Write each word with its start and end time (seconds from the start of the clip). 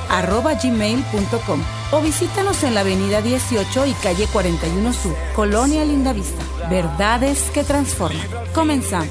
gmail.com 0.62 1.64
o 1.92 2.02
visítanos 2.02 2.64
en 2.64 2.74
la 2.74 2.82
avenida 2.82 3.22
18 3.22 3.86
y 3.86 3.94
calle 3.94 4.28
41 4.32 4.94
Sur, 4.94 5.16
Colonia 5.36 5.86
Lindavista. 5.86 6.44
Verdades 6.70 7.50
que 7.54 7.64
transforman. 7.64 8.28
Comenzamos. 8.54 9.08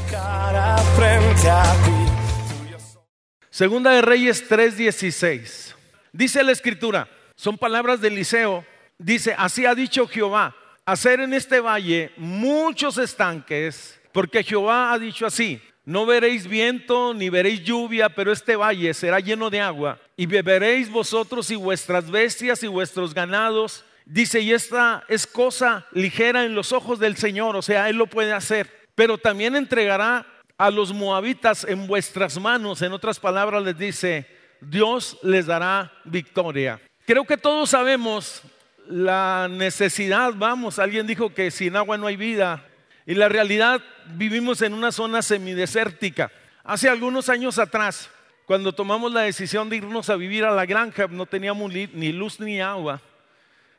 Segunda 3.51 3.93
de 3.93 4.02
Reyes 4.02 4.49
3:16. 4.49 5.74
Dice 6.12 6.43
la 6.43 6.52
escritura, 6.52 7.09
son 7.37 7.59
palabras 7.59 8.01
de 8.01 8.09
Eliseo, 8.09 8.65
dice, 8.99 9.35
así 9.37 9.66
ha 9.66 9.74
dicho 9.74 10.07
Jehová, 10.07 10.55
hacer 10.85 11.21
en 11.21 11.35
este 11.35 11.61
valle 11.61 12.13
muchos 12.17 12.99
estanques, 12.99 14.01
porque 14.13 14.43
Jehová 14.43 14.93
ha 14.93 14.99
dicho 14.99 15.27
así, 15.27 15.61
no 15.85 16.07
veréis 16.07 16.47
viento 16.47 17.13
ni 17.15 17.29
veréis 17.29 17.65
lluvia, 17.65 18.09
pero 18.09 18.33
este 18.33 18.57
valle 18.57 18.95
será 18.95 19.21
lleno 19.21 19.51
de 19.51 19.61
agua, 19.61 19.99
y 20.17 20.27
beberéis 20.27 20.91
vosotros 20.91 21.51
y 21.51 21.57
vuestras 21.57 22.11
bestias 22.11 22.63
y 22.63 22.69
vuestros 22.69 23.15
ganados. 23.15 23.85
Dice, 24.05 24.41
y 24.41 24.53
esta 24.53 25.05
es 25.09 25.27
cosa 25.27 25.87
ligera 25.93 26.45
en 26.45 26.55
los 26.55 26.73
ojos 26.73 26.99
del 26.99 27.17
Señor, 27.17 27.57
o 27.57 27.63
sea, 27.63 27.89
Él 27.89 27.97
lo 27.97 28.07
puede 28.07 28.33
hacer, 28.33 28.71
pero 28.95 29.19
también 29.19 29.57
entregará 29.57 30.27
a 30.59 30.71
los 30.71 30.93
moabitas 30.93 31.65
en 31.65 31.87
vuestras 31.87 32.39
manos. 32.39 32.83
En 32.83 32.93
otras 32.93 33.19
palabras 33.19 33.63
les 33.65 33.77
dice, 33.77 34.27
Dios 34.61 35.19
les 35.23 35.46
dará 35.46 35.93
victoria. 36.05 36.80
Creo 37.07 37.24
que 37.24 37.37
todos 37.37 37.71
sabemos 37.71 38.43
la 38.88 39.49
necesidad, 39.51 40.33
vamos, 40.35 40.79
alguien 40.79 41.07
dijo 41.07 41.33
que 41.33 41.51
sin 41.51 41.77
agua 41.77 41.99
no 41.99 42.07
hay 42.07 42.16
vida. 42.16 42.65
Y 43.07 43.15
la 43.15 43.29
realidad, 43.29 43.80
vivimos 44.15 44.63
en 44.63 44.74
una 44.74 44.93
zona 44.93 45.23
semidesértica. 45.23 46.30
Hace 46.65 46.89
algunos 46.89 47.29
años 47.29 47.59
atrás, 47.59 48.09
cuando 48.47 48.73
tomamos 48.73 49.13
la 49.13 49.23
decisión 49.23 49.69
de 49.69 49.77
irnos 49.77 50.11
a 50.11 50.16
vivir 50.16 50.45
a 50.45 50.52
la 50.52 50.66
granja, 50.66 51.07
no 51.09 51.27
teníamos 51.27 51.73
ni 51.73 52.13
luz 52.13 52.39
ni 52.39 52.61
agua. 52.61 53.01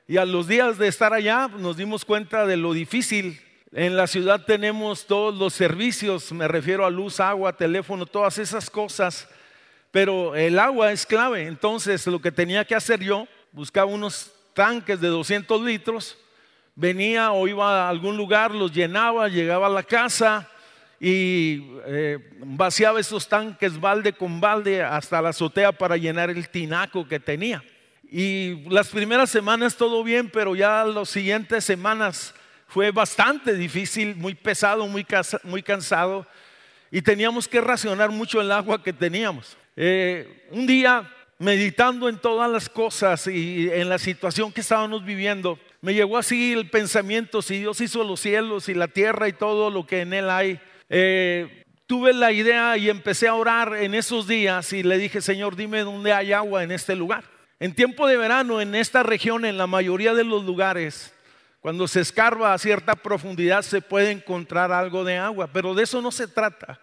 Y 0.08 0.18
a 0.18 0.26
los 0.26 0.48
días 0.48 0.78
de 0.78 0.88
estar 0.88 1.14
allá 1.14 1.48
nos 1.48 1.78
dimos 1.78 2.04
cuenta 2.04 2.46
de 2.46 2.58
lo 2.58 2.74
difícil. 2.74 3.40
En 3.72 3.96
la 3.96 4.06
ciudad 4.06 4.44
tenemos 4.46 5.08
todos 5.08 5.34
los 5.34 5.54
servicios, 5.54 6.32
me 6.34 6.48
refiero 6.48 6.86
a 6.86 6.90
luz, 6.90 7.20
agua, 7.20 7.56
teléfono, 7.56 8.06
todas 8.06 8.38
esas 8.38 8.70
cosas. 8.70 9.30
Pero 9.92 10.36
el 10.36 10.60
agua 10.60 10.92
es 10.92 11.06
clave. 11.06 11.48
Entonces 11.48 12.06
lo 12.08 12.20
que 12.20 12.32
tenía 12.32 12.66
que 12.66 12.76
hacer 12.76 13.00
yo, 13.00 13.28
buscaba 13.54 13.90
unos 13.90 14.33
tanques 14.54 15.00
de 15.00 15.08
200 15.08 15.62
litros, 15.62 16.18
venía 16.76 17.32
o 17.32 17.48
iba 17.48 17.86
a 17.86 17.90
algún 17.90 18.18
lugar, 18.18 18.52
los 18.52 18.72
llenaba, 18.72 19.28
llegaba 19.28 19.68
a 19.68 19.70
la 19.70 19.84
casa 19.84 20.50
y 21.00 21.68
eh, 21.86 22.18
vaciaba 22.40 23.00
esos 23.00 23.28
tanques 23.28 23.80
balde 23.80 24.14
con 24.14 24.40
balde 24.40 24.82
hasta 24.82 25.22
la 25.22 25.30
azotea 25.30 25.72
para 25.72 25.98
llenar 25.98 26.30
el 26.30 26.50
tinaco 26.50 27.08
que 27.08 27.20
tenía. 27.20 27.64
Y 28.10 28.70
las 28.70 28.90
primeras 28.90 29.30
semanas 29.30 29.76
todo 29.76 30.04
bien, 30.04 30.30
pero 30.30 30.56
ya 30.56 30.86
las 30.86 31.10
siguientes 31.10 31.66
semanas 31.66 32.34
fue 32.68 32.92
bastante 32.92 33.54
difícil, 33.54 34.16
muy 34.16 34.34
pesado, 34.34 34.88
muy, 34.88 35.06
muy 35.44 35.62
cansado 35.62 36.26
y 36.90 37.02
teníamos 37.02 37.48
que 37.48 37.60
racionar 37.60 38.12
mucho 38.12 38.40
el 38.40 38.52
agua 38.52 38.82
que 38.82 38.94
teníamos. 38.94 39.58
Eh, 39.76 40.48
un 40.52 40.68
día 40.68 41.12
meditando 41.40 42.10
en 42.10 42.18
todas 42.18 42.50
las 42.50 42.70
cosas 42.70 43.28
y 43.28 43.70
en 43.72 43.90
la 43.90 43.98
situación 43.98 44.52
que 44.52 44.62
estábamos 44.62 45.04
viviendo, 45.06 45.60
me 45.82 45.94
llegó 45.94 46.18
así 46.18 46.54
el 46.54 46.70
pensamiento, 46.70 47.42
si 47.42 47.60
Dios 47.60 47.82
hizo 47.82 48.04
los 48.04 48.20
cielos 48.20 48.70
y 48.70 48.74
la 48.74 48.88
tierra 48.88 49.28
y 49.28 49.34
todo 49.34 49.70
lo 49.70 49.86
que 49.86 50.02
en 50.02 50.14
él 50.14 50.30
hay, 50.30 50.60
eh, 50.90 51.64
tuve 51.88 52.14
la 52.14 52.32
idea 52.32 52.78
y 52.78 52.90
empecé 52.90 53.28
a 53.28 53.36
orar 53.36 53.76
en 53.76 53.94
esos 53.94 54.28
días 54.28 54.72
y 54.74 54.84
le 54.84 54.98
dije, 54.98 55.22
Señor, 55.22 55.56
dime 55.56 55.82
dónde 55.82 56.14
hay 56.14 56.34
agua 56.34 56.64
en 56.64 56.72
este 56.72 56.96
lugar. 56.96 57.26
En 57.60 57.76
tiempo 57.76 58.08
de 58.08 58.18
verano, 58.18 58.62
en 58.62 58.76
esta 58.76 59.04
región, 59.04 59.46
en 59.46 59.58
la 59.58 59.68
mayoría 59.68 60.14
de 60.14 60.24
los 60.24 60.44
lugares, 60.46 61.14
cuando 61.60 61.88
se 61.88 62.02
escarba 62.02 62.54
a 62.54 62.58
cierta 62.58 62.96
profundidad 62.96 63.62
se 63.62 63.82
puede 63.82 64.12
encontrar 64.12 64.72
algo 64.72 65.04
de 65.04 65.18
agua, 65.18 65.50
pero 65.52 65.74
de 65.74 65.84
eso 65.84 66.02
no 66.02 66.12
se 66.12 66.28
trata, 66.28 66.80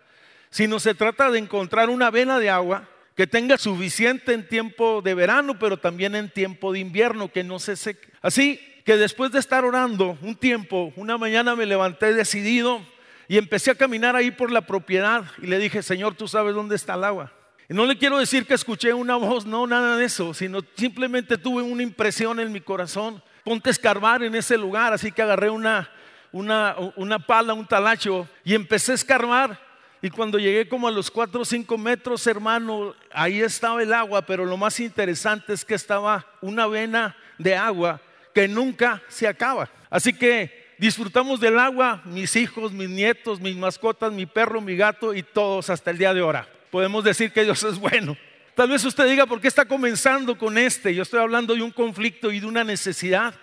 sino 0.49 0.81
se 0.81 0.95
trata 0.95 1.31
de 1.31 1.39
encontrar 1.39 1.91
una 1.91 2.11
vena 2.11 2.39
de 2.39 2.51
agua 2.51 2.89
que 3.21 3.27
tenga 3.27 3.59
suficiente 3.59 4.33
en 4.33 4.49
tiempo 4.49 5.03
de 5.03 5.13
verano, 5.13 5.59
pero 5.59 5.77
también 5.77 6.15
en 6.15 6.31
tiempo 6.31 6.73
de 6.73 6.79
invierno, 6.79 7.31
que 7.31 7.45
no 7.45 7.59
se 7.59 7.77
seque. 7.77 8.09
Así 8.23 8.59
que 8.83 8.97
después 8.97 9.31
de 9.31 9.39
estar 9.39 9.63
orando 9.63 10.17
un 10.23 10.35
tiempo, 10.35 10.91
una 10.97 11.19
mañana 11.19 11.55
me 11.55 11.67
levanté 11.67 12.15
decidido 12.15 12.81
y 13.29 13.37
empecé 13.37 13.73
a 13.73 13.75
caminar 13.75 14.17
ahí 14.17 14.31
por 14.31 14.51
la 14.51 14.63
propiedad 14.63 15.25
y 15.37 15.49
le 15.49 15.59
dije, 15.59 15.83
Señor, 15.83 16.15
tú 16.15 16.29
sabes 16.29 16.55
dónde 16.55 16.77
está 16.77 16.95
el 16.95 17.05
agua. 17.05 17.31
Y 17.69 17.75
no 17.75 17.85
le 17.85 17.99
quiero 17.99 18.17
decir 18.17 18.47
que 18.47 18.55
escuché 18.55 18.95
una 18.95 19.17
voz, 19.17 19.45
no, 19.45 19.67
nada 19.67 19.99
de 19.99 20.07
eso, 20.07 20.33
sino 20.33 20.61
simplemente 20.75 21.37
tuve 21.37 21.63
una 21.63 21.83
impresión 21.83 22.41
en 22.41 22.51
mi 22.51 22.63
corazón. 22.63 23.23
Ponte 23.45 23.69
a 23.69 23.73
escarbar 23.73 24.23
en 24.23 24.35
ese 24.35 24.57
lugar, 24.57 24.95
así 24.95 25.13
que 25.13 25.21
agarré 25.21 25.51
una, 25.51 25.91
una, 26.33 26.75
una 26.97 27.19
pala, 27.19 27.53
un 27.53 27.67
talacho 27.67 28.27
y 28.45 28.55
empecé 28.55 28.93
a 28.93 28.95
escarbar 28.95 29.70
y 30.03 30.09
cuando 30.09 30.39
llegué 30.39 30.67
como 30.67 30.89
a 30.89 30.91
los 30.91 31.11
4 31.11 31.43
o 31.43 31.45
5 31.45 31.77
metros, 31.77 32.27
hermano, 32.27 32.95
ahí 33.13 33.41
estaba 33.43 33.83
el 33.83 33.93
agua, 33.93 34.23
pero 34.23 34.47
lo 34.47 34.57
más 34.57 34.81
interesante 34.81 35.53
es 35.53 35.65
que 35.65 35.75
estaba 35.75 36.27
una 36.41 36.67
vena 36.67 37.17
de 37.37 37.55
agua 37.55 38.01
que 38.35 38.49
nunca 38.49 39.03
se 39.09 39.29
acaba. 39.29 39.69
Así 39.91 40.15
que 40.15 40.75
disfrutamos 40.79 41.39
del 41.39 41.59
agua, 41.59 42.01
mis 42.07 42.35
hijos, 42.37 42.73
mis 42.73 42.89
nietos, 42.89 43.41
mis 43.41 43.57
mascotas, 43.57 44.11
mi 44.11 44.25
perro, 44.25 44.63
mi 44.63 44.75
gato 44.75 45.13
y 45.13 45.23
todos 45.23 45.69
hasta 45.69 45.91
el 45.91 45.99
día 45.99 46.15
de 46.15 46.21
ahora. 46.21 46.49
Podemos 46.71 47.05
decir 47.05 47.31
que 47.33 47.45
Dios 47.45 47.63
es 47.65 47.79
bueno. 47.79 48.17
Tal 48.55 48.71
vez 48.71 48.83
usted 48.85 49.07
diga, 49.07 49.27
¿por 49.27 49.41
qué 49.41 49.49
está 49.49 49.67
comenzando 49.67 50.39
con 50.39 50.57
este? 50.57 50.95
Yo 50.95 51.03
estoy 51.03 51.21
hablando 51.21 51.55
de 51.55 51.63
un 51.63 51.73
conflicto 51.73 52.33
y 52.33 52.41
de 52.41 52.47
una 52.47 52.65
necesidad 52.65 53.35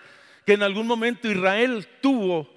que 0.44 0.54
en 0.54 0.64
algún 0.64 0.88
momento 0.88 1.30
Israel 1.30 1.88
tuvo 2.02 2.50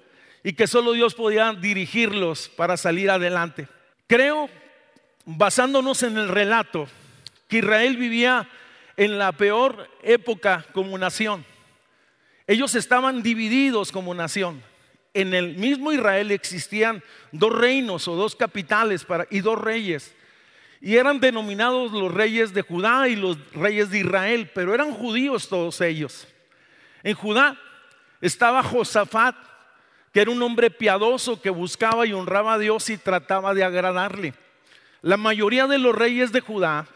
y 0.43 0.53
que 0.53 0.65
solo 0.65 0.93
Dios 0.93 1.13
podía 1.13 1.53
dirigirlos 1.53 2.49
para 2.49 2.77
salir 2.77 3.11
adelante. 3.11 3.67
Creo, 4.11 4.49
basándonos 5.23 6.03
en 6.03 6.17
el 6.17 6.27
relato, 6.27 6.85
que 7.47 7.59
Israel 7.59 7.95
vivía 7.95 8.45
en 8.97 9.17
la 9.17 9.31
peor 9.31 9.89
época 10.03 10.65
como 10.73 10.97
nación. 10.97 11.45
Ellos 12.45 12.75
estaban 12.75 13.23
divididos 13.23 13.89
como 13.89 14.13
nación. 14.13 14.61
En 15.13 15.33
el 15.33 15.55
mismo 15.55 15.93
Israel 15.93 16.29
existían 16.31 17.01
dos 17.31 17.57
reinos 17.57 18.05
o 18.09 18.17
dos 18.17 18.35
capitales 18.35 19.07
y 19.29 19.39
dos 19.39 19.57
reyes. 19.57 20.13
Y 20.81 20.97
eran 20.97 21.21
denominados 21.21 21.93
los 21.93 22.13
reyes 22.13 22.53
de 22.53 22.63
Judá 22.63 23.07
y 23.07 23.15
los 23.15 23.37
reyes 23.53 23.91
de 23.91 23.99
Israel, 23.99 24.51
pero 24.53 24.75
eran 24.75 24.91
judíos 24.91 25.47
todos 25.47 25.79
ellos. 25.79 26.27
En 27.01 27.15
Judá 27.15 27.57
estaba 28.19 28.61
Josafat, 28.61 29.37
que 30.11 30.21
era 30.21 30.31
un 30.31 30.41
hombre 30.41 30.69
piadoso 30.69 31.41
que 31.41 31.49
buscaba 31.49 32.05
y 32.05 32.13
honraba 32.13 32.53
a 32.53 32.59
Dios 32.59 32.89
y 32.89 32.97
trataba 32.97 33.53
de 33.53 33.63
agradarle. 33.63 34.33
La 35.01 35.17
mayoría 35.17 35.67
de 35.67 35.77
los 35.77 35.95
reyes 35.95 36.31
de 36.31 36.41
Judá 36.41 36.87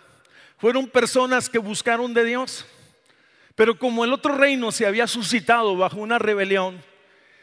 fueron 0.58 0.88
personas 0.88 1.50
que 1.50 1.58
buscaron 1.58 2.14
de 2.14 2.24
Dios, 2.26 2.66
pero 3.56 3.80
como 3.80 4.04
el 4.04 4.14
otro 4.14 4.36
reino 4.36 4.72
se 4.72 4.86
había 4.86 5.08
suscitado 5.08 5.78
bajo 5.78 5.98
una 5.98 6.20
rebelión, 6.20 6.84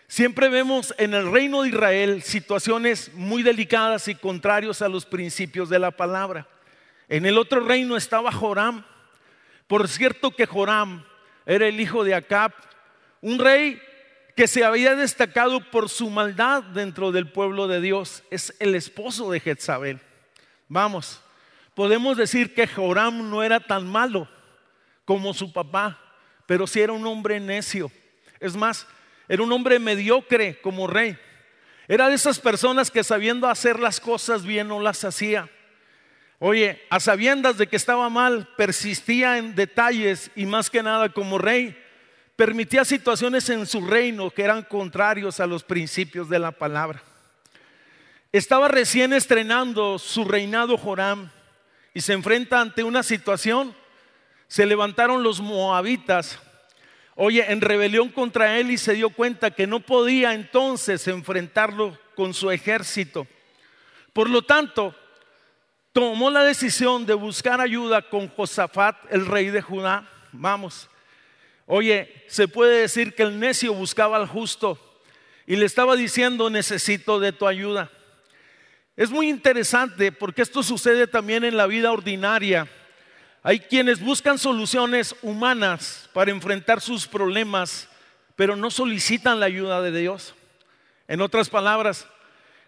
siempre 0.09 0.51
vemos 0.51 0.95
en 0.99 1.15
el 1.15 1.33
reino 1.33 1.63
de 1.63 1.71
Israel 1.71 2.23
situaciones 2.23 3.13
muy 3.15 3.43
delicadas 3.43 4.09
y 4.09 4.15
contrarios 4.15 4.83
a 4.83 4.89
los 4.89 5.07
principios 5.07 5.71
de 5.71 5.79
la 5.79 5.91
palabra. 5.91 6.47
En 7.09 7.25
el 7.25 7.39
otro 7.39 7.61
reino 7.61 7.97
estaba 7.97 8.31
Joram. 8.31 8.85
Por 9.67 9.89
cierto 9.89 10.33
que 10.33 10.47
Joram 10.47 11.05
era 11.47 11.67
el 11.67 11.81
hijo 11.81 12.05
de 12.05 12.15
Acab, 12.15 12.53
un 13.23 13.39
rey 13.39 13.81
que 14.35 14.47
se 14.47 14.65
había 14.65 14.95
destacado 14.95 15.61
por 15.71 15.89
su 15.89 16.09
maldad 16.11 16.63
dentro 16.63 17.13
del 17.13 17.31
pueblo 17.31 17.69
de 17.69 17.81
Dios. 17.81 18.23
Es 18.31 18.55
el 18.59 18.75
esposo 18.75 19.31
de 19.31 19.41
Jezabel. 19.41 20.01
Vamos, 20.69 21.21
podemos 21.75 22.17
decir 22.17 22.55
que 22.55 22.67
Joram 22.67 23.31
no 23.31 23.43
era 23.43 23.61
tan 23.61 23.87
malo 23.87 24.29
como 25.05 25.35
su 25.35 25.53
papá, 25.53 25.99
pero 26.47 26.67
sí 26.67 26.81
era 26.81 26.93
un 26.93 27.07
hombre 27.07 27.41
necio. 27.41 27.91
Es 28.41 28.57
más, 28.57 28.87
era 29.29 29.43
un 29.43 29.53
hombre 29.53 29.79
mediocre 29.79 30.61
como 30.61 30.87
rey. 30.87 31.19
Era 31.89 32.09
de 32.09 32.15
esas 32.15 32.39
personas 32.39 32.91
que 32.91 33.05
sabiendo 33.05 33.49
hacer 33.49 33.79
las 33.79 34.01
cosas 34.01 34.45
bien 34.45 34.69
no 34.69 34.81
las 34.81 35.05
hacía. 35.05 35.51
Oye, 36.39 36.83
a 36.91 36.99
sabiendas 36.99 37.59
de 37.59 37.67
que 37.67 37.77
estaba 37.77 38.09
mal, 38.09 38.49
persistía 38.57 39.39
en 39.39 39.55
detalles 39.55 40.31
y 40.35 40.47
más 40.47 40.71
que 40.71 40.83
nada 40.83 41.11
como 41.11 41.39
rey, 41.39 41.77
permitía 42.37 42.85
situaciones 42.85 43.49
en 43.51 43.67
su 43.67 43.87
reino 43.87 44.31
que 44.31 44.43
eran 44.43 44.63
contrarios 44.63 45.41
a 45.41 45.47
los 45.47 45.63
principios 45.63 46.29
de 46.29 46.39
la 46.39 46.51
palabra. 46.53 47.03
Estaba 48.33 48.69
recién 48.69 49.13
estrenando 49.13 49.99
su 49.99 50.25
reinado 50.25 50.79
Joram 50.79 51.31
y 51.93 52.01
se 52.01 52.15
enfrenta 52.15 52.61
ante 52.61 52.83
una 52.83 53.03
situación. 53.03 53.75
Se 54.49 54.65
levantaron 54.65 55.23
los 55.23 55.41
moabitas, 55.41 56.39
oye, 57.15 57.53
en 57.53 57.61
rebelión 57.61 58.09
contra 58.09 58.59
él 58.59 58.71
y 58.71 58.79
se 58.79 58.95
dio 58.95 59.11
cuenta 59.11 59.51
que 59.51 59.67
no 59.67 59.81
podía 59.81 60.33
entonces 60.33 61.07
enfrentarlo 61.09 61.99
con 62.15 62.33
su 62.33 62.51
ejército. 62.51 63.27
Por 64.13 64.29
lo 64.29 64.43
tanto, 64.43 64.95
tomó 65.93 66.31
la 66.31 66.43
decisión 66.43 67.05
de 67.05 67.15
buscar 67.15 67.61
ayuda 67.61 68.03
con 68.03 68.29
Josafat, 68.29 68.97
el 69.11 69.27
rey 69.27 69.51
de 69.51 69.63
Judá. 69.63 70.09
Vamos, 70.33 70.89
oye, 71.75 72.13
se 72.29 72.49
puede 72.49 72.83
decir 72.83 73.15
que 73.15 73.23
el 73.23 73.41
necio 73.41 73.73
buscaba 73.73 74.19
al 74.19 74.27
justo 74.27 74.79
y 75.47 75.57
le 75.57 75.65
estaba 75.65 75.97
diciendo, 75.97 76.51
necesito 76.51 77.19
de 77.19 77.33
tu 77.33 77.47
ayuda. 77.47 77.91
Es 78.95 79.11
muy 79.11 79.31
interesante 79.31 80.13
porque 80.13 80.43
esto 80.43 80.63
sucede 80.63 81.07
también 81.07 81.45
en 81.45 81.57
la 81.57 81.67
vida 81.67 81.91
ordinaria. 81.91 82.69
Hay 83.43 83.59
quienes 83.59 84.01
buscan 84.01 84.39
soluciones 84.39 85.17
humanas 85.23 86.11
para 86.13 86.31
enfrentar 86.31 86.83
sus 86.83 87.07
problemas, 87.07 87.89
pero 88.37 88.55
no 88.55 88.71
solicitan 88.71 89.41
la 89.41 89.47
ayuda 89.47 89.81
de 89.81 89.99
Dios. 89.99 90.35
En 91.09 91.23
otras 91.23 91.49
palabras, 91.49 92.07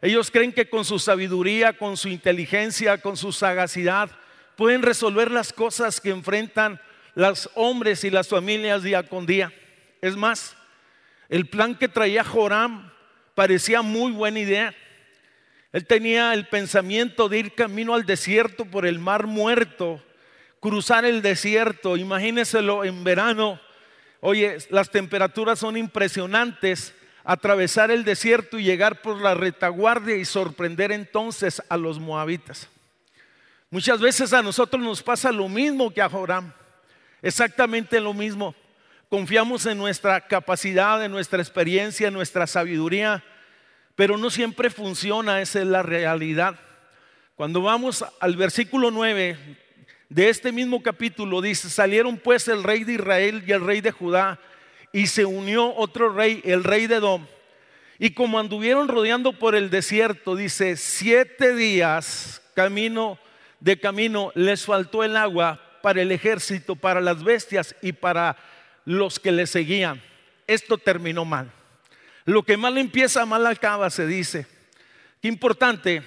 ellos 0.01 0.31
creen 0.31 0.51
que 0.51 0.71
con 0.71 0.87
su 0.87 0.99
sabiduría, 0.99 1.75
con 1.75 1.99
su 1.99 2.09
inteligencia, 2.09 2.97
con 3.03 3.19
su 3.19 3.33
sagacidad, 3.33 4.11
pueden 4.56 4.81
resolver 4.81 5.31
las 5.31 5.53
cosas 5.53 6.01
que 6.01 6.09
enfrentan 6.09 6.81
los 7.14 7.50
hombres 7.55 8.05
y 8.05 8.11
las 8.11 8.28
familias 8.28 8.82
día 8.82 9.02
con 9.02 9.26
día. 9.26 9.52
Es 10.00 10.16
más, 10.16 10.56
el 11.28 11.46
plan 11.49 11.75
que 11.76 11.88
traía 11.88 12.25
Joram 12.25 12.93
parecía 13.34 13.82
muy 13.82 14.12
buena 14.12 14.40
idea. 14.40 14.75
Él 15.72 15.87
tenía 15.87 16.34
el 16.34 16.46
pensamiento 16.46 17.28
de 17.28 17.38
ir 17.38 17.55
camino 17.55 17.94
al 17.94 18.06
desierto 18.06 18.64
por 18.64 18.87
el 18.87 18.99
mar 18.99 19.26
muerto, 19.26 20.02
cruzar 20.61 21.05
el 21.05 21.20
desierto, 21.22 21.96
imagínenselo 21.96 22.84
en 22.84 23.02
verano. 23.02 23.60
Oye, 24.20 24.58
las 24.70 24.90
temperaturas 24.90 25.58
son 25.58 25.76
impresionantes, 25.76 26.94
atravesar 27.25 27.90
el 27.90 28.05
desierto 28.05 28.58
y 28.58 28.64
llegar 28.64 29.02
por 29.02 29.20
la 29.20 29.34
retaguardia 29.34 30.17
y 30.17 30.25
sorprender 30.25 30.93
entonces 30.93 31.62
a 31.69 31.76
los 31.76 31.99
moabitas. 31.99 32.69
Muchas 33.70 34.00
veces 34.00 34.32
a 34.32 34.43
nosotros 34.43 34.81
nos 34.81 35.02
pasa 35.02 35.32
lo 35.32 35.49
mismo 35.49 35.93
que 35.93 36.00
a 36.00 36.08
Joram, 36.08 36.52
exactamente 37.25 38.00
lo 38.00 38.12
mismo. 38.12 38.55
Confiamos 39.09 39.65
en 39.67 39.79
nuestra 39.79 40.21
capacidad, 40.21 41.03
en 41.03 41.11
nuestra 41.11 41.41
experiencia, 41.41 42.09
en 42.09 42.15
nuestra 42.15 42.47
sabiduría, 42.47 43.25
pero 43.97 44.17
no 44.19 44.29
siempre 44.31 44.71
funciona, 44.71 45.41
esa 45.41 45.61
es 45.61 45.67
la 45.67 45.82
realidad. 45.82 46.56
Cuando 47.35 47.62
vamos 47.62 48.05
al 48.21 48.37
versículo 48.37 48.91
9 48.91 49.37
de 50.09 50.29
este 50.29 50.53
mismo 50.53 50.82
capítulo, 50.82 51.41
dice, 51.41 51.71
salieron 51.71 52.19
pues 52.19 52.47
el 52.49 52.62
rey 52.62 52.85
de 52.85 52.94
Israel 52.94 53.43
y 53.47 53.53
el 53.53 53.65
rey 53.65 53.81
de 53.81 53.91
Judá, 53.91 54.38
y 54.93 55.06
se 55.06 55.25
unió 55.25 55.75
otro 55.75 56.11
rey, 56.11 56.43
el 56.44 56.62
rey 56.62 56.87
de 56.87 56.97
Edom. 56.97 57.27
Y 57.99 58.11
como 58.11 58.38
anduvieron 58.38 58.87
rodeando 58.88 59.32
por 59.32 59.55
el 59.55 59.70
desierto, 59.70 60.37
dice, 60.37 60.77
siete 60.77 61.55
días 61.55 62.43
camino 62.55 63.19
de 63.61 63.81
camino 63.81 64.31
les 64.35 64.67
faltó 64.67 65.03
el 65.03 65.17
agua 65.17 65.63
para 65.84 66.00
el 66.00 66.12
ejército, 66.12 66.76
para 66.76 67.02
las 67.02 67.22
bestias 67.22 67.76
y 67.82 67.92
para 67.92 68.38
los 68.86 69.20
que 69.20 69.31
le 69.31 69.46
seguían. 69.46 70.00
Esto 70.46 70.78
terminó 70.78 71.26
mal. 71.26 71.52
Lo 72.25 72.42
que 72.42 72.56
mal 72.56 72.78
empieza, 72.78 73.26
mal 73.26 73.46
acaba, 73.46 73.90
se 73.90 74.06
dice. 74.06 74.46
Qué 75.20 75.28
importante 75.28 76.02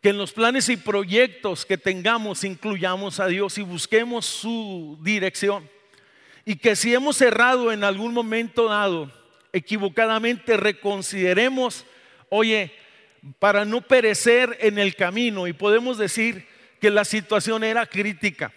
que 0.00 0.08
en 0.08 0.16
los 0.16 0.32
planes 0.32 0.70
y 0.70 0.78
proyectos 0.78 1.66
que 1.66 1.76
tengamos 1.76 2.44
incluyamos 2.44 3.20
a 3.20 3.26
Dios 3.26 3.58
y 3.58 3.62
busquemos 3.62 4.24
su 4.24 4.98
dirección. 5.02 5.68
Y 6.46 6.56
que 6.56 6.74
si 6.74 6.94
hemos 6.94 7.20
errado 7.20 7.72
en 7.72 7.84
algún 7.84 8.14
momento 8.14 8.70
dado, 8.70 9.12
equivocadamente 9.52 10.56
reconsideremos, 10.56 11.84
oye, 12.30 12.72
para 13.38 13.66
no 13.66 13.82
perecer 13.82 14.56
en 14.62 14.78
el 14.78 14.96
camino. 14.96 15.46
Y 15.46 15.52
podemos 15.52 15.98
decir 15.98 16.48
que 16.80 16.88
la 16.88 17.04
situación 17.04 17.64
era 17.64 17.84
crítica. 17.84 18.50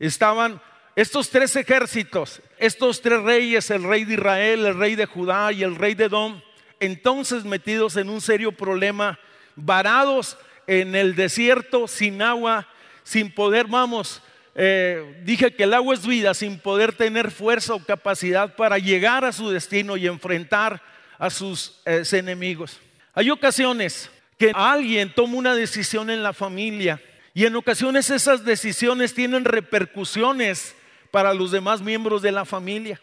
Estaban 0.00 0.60
estos 0.96 1.30
tres 1.30 1.54
ejércitos, 1.54 2.40
estos 2.58 3.00
tres 3.00 3.22
reyes, 3.22 3.70
el 3.70 3.84
rey 3.84 4.04
de 4.04 4.14
Israel, 4.14 4.66
el 4.66 4.78
rey 4.78 4.96
de 4.96 5.06
Judá 5.06 5.52
y 5.52 5.62
el 5.62 5.76
rey 5.76 5.94
de 5.94 6.06
Edom, 6.06 6.40
entonces 6.80 7.44
metidos 7.44 7.96
en 7.96 8.08
un 8.08 8.20
serio 8.20 8.50
problema, 8.50 9.18
varados 9.56 10.38
en 10.66 10.94
el 10.94 11.14
desierto, 11.14 11.86
sin 11.86 12.22
agua, 12.22 12.66
sin 13.04 13.30
poder, 13.30 13.66
vamos, 13.66 14.22
eh, 14.54 15.20
dije 15.24 15.54
que 15.54 15.64
el 15.64 15.74
agua 15.74 15.94
es 15.94 16.06
vida, 16.06 16.32
sin 16.32 16.58
poder 16.58 16.94
tener 16.94 17.30
fuerza 17.30 17.74
o 17.74 17.84
capacidad 17.84 18.56
para 18.56 18.78
llegar 18.78 19.24
a 19.24 19.32
su 19.32 19.50
destino 19.50 19.96
y 19.96 20.06
enfrentar 20.06 20.82
a 21.18 21.28
sus 21.28 21.80
eh, 21.84 22.02
enemigos. 22.12 22.80
Hay 23.12 23.30
ocasiones 23.30 24.10
que 24.38 24.50
alguien 24.54 25.12
toma 25.14 25.36
una 25.36 25.54
decisión 25.54 26.08
en 26.08 26.22
la 26.22 26.32
familia 26.32 27.00
y 27.32 27.46
en 27.46 27.56
ocasiones 27.56 28.10
esas 28.10 28.44
decisiones 28.44 29.14
tienen 29.14 29.44
repercusiones 29.44 30.74
para 31.10 31.34
los 31.34 31.50
demás 31.50 31.80
miembros 31.80 32.22
de 32.22 32.32
la 32.32 32.44
familia. 32.44 33.00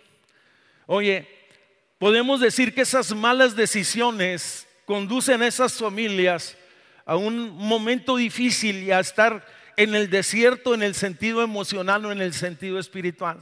Oye, 0.86 1.28
podemos 1.98 2.40
decir 2.40 2.74
que 2.74 2.82
esas 2.82 3.16
malas 3.16 3.56
decisiones 3.56 4.68
conducen 4.86 5.42
a 5.42 5.48
esas 5.48 5.74
familias 5.74 6.58
a 7.06 7.16
un 7.16 7.52
momento 7.52 8.18
difícil 8.18 8.84
y 8.84 8.92
a 8.92 9.00
estar 9.00 9.46
en 9.78 9.96
el 9.96 10.10
desierto 10.10 10.74
en 10.74 10.84
el 10.84 10.94
sentido 10.94 11.42
emocional 11.42 12.06
o 12.06 12.12
en 12.12 12.22
el 12.22 12.34
sentido 12.34 12.80
espiritual. 12.80 13.40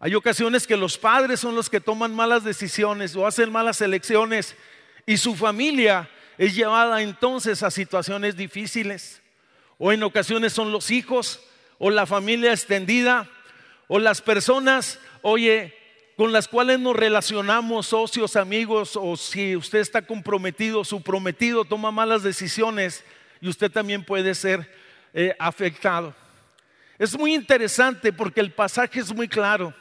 Hay 0.00 0.16
ocasiones 0.16 0.66
que 0.66 0.76
los 0.76 0.98
padres 0.98 1.38
son 1.38 1.54
los 1.54 1.70
que 1.70 1.80
toman 1.80 2.12
malas 2.12 2.42
decisiones 2.42 3.14
o 3.14 3.24
hacen 3.24 3.52
malas 3.52 3.80
elecciones 3.80 4.56
y 5.06 5.16
su 5.16 5.36
familia 5.36 6.10
es 6.38 6.56
llevada 6.56 7.02
entonces 7.02 7.62
a 7.62 7.70
situaciones 7.70 8.36
difíciles. 8.36 9.21
O 9.84 9.90
en 9.90 10.04
ocasiones 10.04 10.52
son 10.52 10.70
los 10.70 10.92
hijos 10.92 11.40
o 11.76 11.90
la 11.90 12.06
familia 12.06 12.52
extendida 12.52 13.28
o 13.88 13.98
las 13.98 14.22
personas, 14.22 15.00
oye, 15.22 15.74
con 16.16 16.30
las 16.30 16.46
cuales 16.46 16.78
nos 16.78 16.94
relacionamos, 16.94 17.88
socios, 17.88 18.36
amigos, 18.36 18.92
o 18.94 19.16
si 19.16 19.56
usted 19.56 19.80
está 19.80 20.02
comprometido, 20.02 20.84
su 20.84 21.02
prometido 21.02 21.64
toma 21.64 21.90
malas 21.90 22.22
decisiones 22.22 23.02
y 23.40 23.48
usted 23.48 23.72
también 23.72 24.04
puede 24.04 24.36
ser 24.36 24.72
eh, 25.14 25.34
afectado. 25.40 26.14
Es 26.96 27.18
muy 27.18 27.34
interesante 27.34 28.12
porque 28.12 28.38
el 28.38 28.52
pasaje 28.52 29.00
es 29.00 29.12
muy 29.12 29.26
claro. 29.26 29.74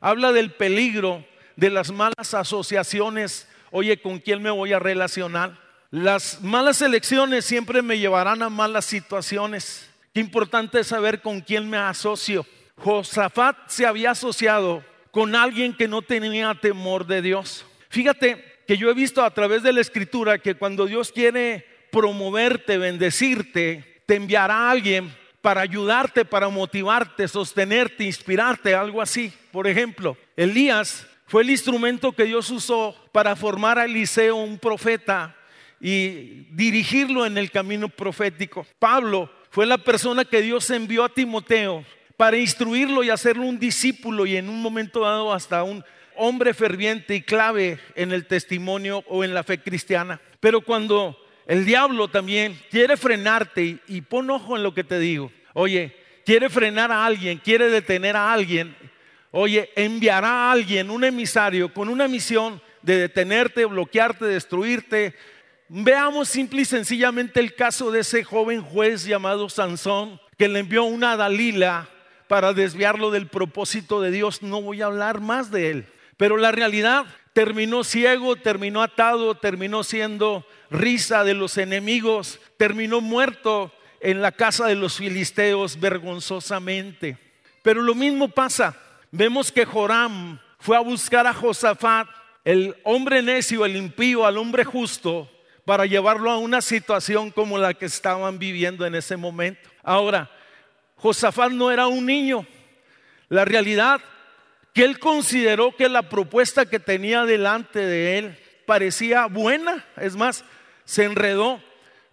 Habla 0.00 0.32
del 0.32 0.50
peligro 0.50 1.24
de 1.54 1.70
las 1.70 1.92
malas 1.92 2.34
asociaciones. 2.34 3.46
Oye, 3.70 4.02
¿con 4.02 4.18
quién 4.18 4.42
me 4.42 4.50
voy 4.50 4.72
a 4.72 4.80
relacionar? 4.80 5.67
Las 5.90 6.42
malas 6.42 6.82
elecciones 6.82 7.46
siempre 7.46 7.80
me 7.80 7.98
llevarán 7.98 8.42
a 8.42 8.50
malas 8.50 8.84
situaciones. 8.84 9.88
Qué 10.12 10.20
importante 10.20 10.80
es 10.80 10.88
saber 10.88 11.22
con 11.22 11.40
quién 11.40 11.68
me 11.70 11.78
asocio. 11.78 12.44
Josafat 12.76 13.56
se 13.68 13.86
había 13.86 14.10
asociado 14.10 14.84
con 15.10 15.34
alguien 15.34 15.74
que 15.74 15.88
no 15.88 16.02
tenía 16.02 16.54
temor 16.60 17.06
de 17.06 17.22
Dios. 17.22 17.64
Fíjate 17.88 18.44
que 18.66 18.76
yo 18.76 18.90
he 18.90 18.94
visto 18.94 19.24
a 19.24 19.32
través 19.32 19.62
de 19.62 19.72
la 19.72 19.80
escritura 19.80 20.38
que 20.38 20.56
cuando 20.56 20.84
Dios 20.84 21.10
quiere 21.10 21.64
promoverte, 21.90 22.76
bendecirte, 22.76 24.02
te 24.04 24.16
enviará 24.16 24.54
a 24.54 24.70
alguien 24.70 25.10
para 25.40 25.62
ayudarte, 25.62 26.26
para 26.26 26.50
motivarte, 26.50 27.26
sostenerte, 27.28 28.04
inspirarte, 28.04 28.74
algo 28.74 29.00
así. 29.00 29.32
Por 29.50 29.66
ejemplo, 29.66 30.18
Elías 30.36 31.06
fue 31.26 31.44
el 31.44 31.50
instrumento 31.50 32.12
que 32.12 32.24
Dios 32.24 32.50
usó 32.50 32.94
para 33.10 33.34
formar 33.36 33.78
a 33.78 33.86
Eliseo, 33.86 34.36
un 34.36 34.58
profeta, 34.58 35.34
y 35.80 36.46
dirigirlo 36.50 37.26
en 37.26 37.38
el 37.38 37.50
camino 37.50 37.88
profético. 37.88 38.66
Pablo 38.78 39.30
fue 39.50 39.66
la 39.66 39.78
persona 39.78 40.24
que 40.24 40.42
Dios 40.42 40.68
envió 40.70 41.04
a 41.04 41.08
Timoteo 41.08 41.84
para 42.16 42.36
instruirlo 42.36 43.02
y 43.02 43.10
hacerlo 43.10 43.44
un 43.44 43.58
discípulo 43.58 44.26
y 44.26 44.36
en 44.36 44.48
un 44.48 44.60
momento 44.60 45.00
dado 45.00 45.32
hasta 45.32 45.62
un 45.62 45.84
hombre 46.16 46.52
ferviente 46.52 47.14
y 47.14 47.22
clave 47.22 47.78
en 47.94 48.12
el 48.12 48.26
testimonio 48.26 49.04
o 49.06 49.22
en 49.22 49.34
la 49.34 49.44
fe 49.44 49.58
cristiana. 49.58 50.20
Pero 50.40 50.60
cuando 50.60 51.16
el 51.46 51.64
diablo 51.64 52.08
también 52.08 52.58
quiere 52.70 52.96
frenarte 52.96 53.78
y, 53.86 54.00
pon 54.00 54.28
ojo 54.30 54.56
en 54.56 54.64
lo 54.64 54.74
que 54.74 54.84
te 54.84 54.98
digo, 54.98 55.30
oye, 55.54 55.96
quiere 56.26 56.50
frenar 56.50 56.90
a 56.90 57.06
alguien, 57.06 57.38
quiere 57.38 57.70
detener 57.70 58.16
a 58.16 58.32
alguien, 58.32 58.76
oye, 59.30 59.70
enviará 59.76 60.28
a 60.28 60.52
alguien, 60.52 60.90
un 60.90 61.04
emisario, 61.04 61.72
con 61.72 61.88
una 61.88 62.08
misión 62.08 62.60
de 62.82 62.98
detenerte, 62.98 63.64
bloquearte, 63.64 64.24
destruirte. 64.24 65.14
Veamos 65.70 66.28
simple 66.28 66.62
y 66.62 66.64
sencillamente 66.64 67.40
el 67.40 67.54
caso 67.54 67.90
de 67.90 68.00
ese 68.00 68.24
joven 68.24 68.62
juez 68.62 69.04
llamado 69.04 69.50
Sansón, 69.50 70.18
que 70.38 70.48
le 70.48 70.60
envió 70.60 70.84
una 70.84 71.16
Dalila 71.16 71.88
para 72.26 72.54
desviarlo 72.54 73.10
del 73.10 73.26
propósito 73.26 74.00
de 74.00 74.10
Dios. 74.10 74.42
No 74.42 74.62
voy 74.62 74.80
a 74.80 74.86
hablar 74.86 75.20
más 75.20 75.50
de 75.50 75.70
él. 75.70 75.86
Pero 76.16 76.38
la 76.38 76.52
realidad 76.52 77.04
terminó 77.34 77.84
ciego, 77.84 78.36
terminó 78.36 78.82
atado, 78.82 79.34
terminó 79.34 79.84
siendo 79.84 80.46
risa 80.70 81.22
de 81.22 81.34
los 81.34 81.58
enemigos, 81.58 82.40
terminó 82.56 83.00
muerto 83.00 83.70
en 84.00 84.22
la 84.22 84.32
casa 84.32 84.66
de 84.66 84.74
los 84.74 84.96
filisteos 84.96 85.78
vergonzosamente. 85.78 87.18
Pero 87.62 87.82
lo 87.82 87.94
mismo 87.94 88.28
pasa. 88.28 88.76
Vemos 89.10 89.52
que 89.52 89.66
Joram 89.66 90.38
fue 90.58 90.76
a 90.76 90.80
buscar 90.80 91.26
a 91.26 91.34
Josafat, 91.34 92.08
el 92.44 92.74
hombre 92.84 93.22
necio, 93.22 93.64
el 93.64 93.76
impío, 93.76 94.24
al 94.24 94.38
hombre 94.38 94.64
justo, 94.64 95.30
para 95.68 95.84
llevarlo 95.84 96.30
a 96.30 96.38
una 96.38 96.62
situación 96.62 97.30
como 97.30 97.58
la 97.58 97.74
que 97.74 97.84
estaban 97.84 98.38
viviendo 98.38 98.86
en 98.86 98.94
ese 98.94 99.18
momento. 99.18 99.68
Ahora, 99.82 100.30
Josafat 100.96 101.52
no 101.52 101.70
era 101.70 101.88
un 101.88 102.06
niño. 102.06 102.46
La 103.28 103.44
realidad 103.44 104.00
que 104.72 104.82
él 104.82 104.98
consideró 104.98 105.76
que 105.76 105.90
la 105.90 106.08
propuesta 106.08 106.64
que 106.64 106.80
tenía 106.80 107.26
delante 107.26 107.80
de 107.80 108.16
él 108.16 108.38
parecía 108.64 109.26
buena, 109.26 109.84
es 109.98 110.16
más, 110.16 110.42
se 110.86 111.04
enredó. 111.04 111.62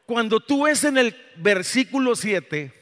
Cuando 0.05 0.41
tú 0.41 0.65
ves 0.65 0.83
en 0.83 0.97
el 0.97 1.15
versículo 1.37 2.17
7, 2.17 2.73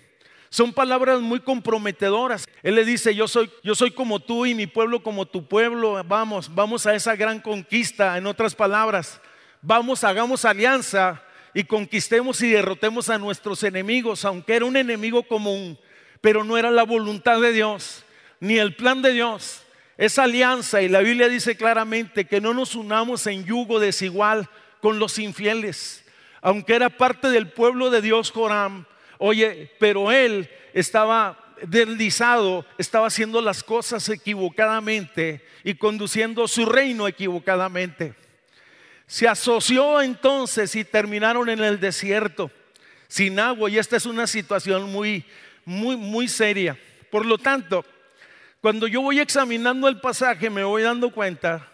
son 0.49 0.73
palabras 0.73 1.21
muy 1.21 1.41
comprometedoras. 1.41 2.47
Él 2.63 2.73
le 2.73 2.83
dice, 2.83 3.13
yo 3.13 3.27
soy, 3.27 3.51
yo 3.61 3.75
soy 3.75 3.91
como 3.91 4.19
tú 4.19 4.47
y 4.47 4.55
mi 4.55 4.65
pueblo 4.65 5.03
como 5.03 5.27
tu 5.27 5.47
pueblo. 5.47 6.03
Vamos, 6.03 6.49
vamos 6.55 6.87
a 6.87 6.95
esa 6.95 7.15
gran 7.15 7.41
conquista. 7.41 8.17
En 8.17 8.25
otras 8.25 8.55
palabras, 8.55 9.21
vamos, 9.63 10.03
hagamos 10.03 10.45
alianza 10.45 11.23
y 11.53 11.63
conquistemos 11.63 12.41
y 12.41 12.49
derrotemos 12.49 13.09
a 13.09 13.17
nuestros 13.17 13.63
enemigos, 13.63 14.25
aunque 14.25 14.55
era 14.55 14.65
un 14.65 14.77
enemigo 14.77 15.23
común, 15.23 15.79
pero 16.21 16.43
no 16.43 16.57
era 16.57 16.69
la 16.69 16.83
voluntad 16.83 17.41
de 17.41 17.53
Dios, 17.53 18.03
ni 18.39 18.59
el 18.59 18.75
plan 18.75 19.01
de 19.01 19.13
Dios. 19.13 19.63
Esa 19.97 20.23
alianza, 20.23 20.81
y 20.81 20.89
la 20.89 20.99
Biblia 20.99 21.29
dice 21.29 21.55
claramente 21.55 22.25
que 22.25 22.41
no 22.41 22.53
nos 22.53 22.75
unamos 22.75 23.25
en 23.27 23.45
yugo 23.45 23.79
desigual 23.79 24.49
con 24.81 24.99
los 24.99 25.17
infieles, 25.17 26.03
aunque 26.41 26.75
era 26.75 26.89
parte 26.89 27.29
del 27.29 27.49
pueblo 27.49 27.89
de 27.89 28.01
Dios 28.01 28.31
Joram, 28.31 28.85
oye, 29.17 29.71
pero 29.79 30.11
él 30.11 30.49
estaba 30.73 31.39
deslizado, 31.61 32.65
estaba 32.77 33.07
haciendo 33.07 33.39
las 33.39 33.63
cosas 33.63 34.09
equivocadamente 34.09 35.45
y 35.63 35.75
conduciendo 35.75 36.47
su 36.47 36.65
reino 36.65 37.07
equivocadamente. 37.07 38.22
Se 39.07 39.27
asoció 39.27 40.01
entonces 40.01 40.75
y 40.75 40.83
terminaron 40.83 41.49
en 41.49 41.61
el 41.63 41.79
desierto, 41.79 42.51
sin 43.07 43.39
agua, 43.39 43.69
y 43.69 43.77
esta 43.77 43.97
es 43.97 44.05
una 44.05 44.27
situación 44.27 44.91
muy, 44.91 45.25
muy, 45.65 45.95
muy 45.95 46.27
seria. 46.27 46.77
Por 47.11 47.25
lo 47.25 47.37
tanto, 47.37 47.85
cuando 48.61 48.87
yo 48.87 49.01
voy 49.01 49.19
examinando 49.19 49.87
el 49.87 49.99
pasaje 49.99 50.49
me 50.49 50.63
voy 50.63 50.83
dando 50.83 51.11
cuenta 51.11 51.69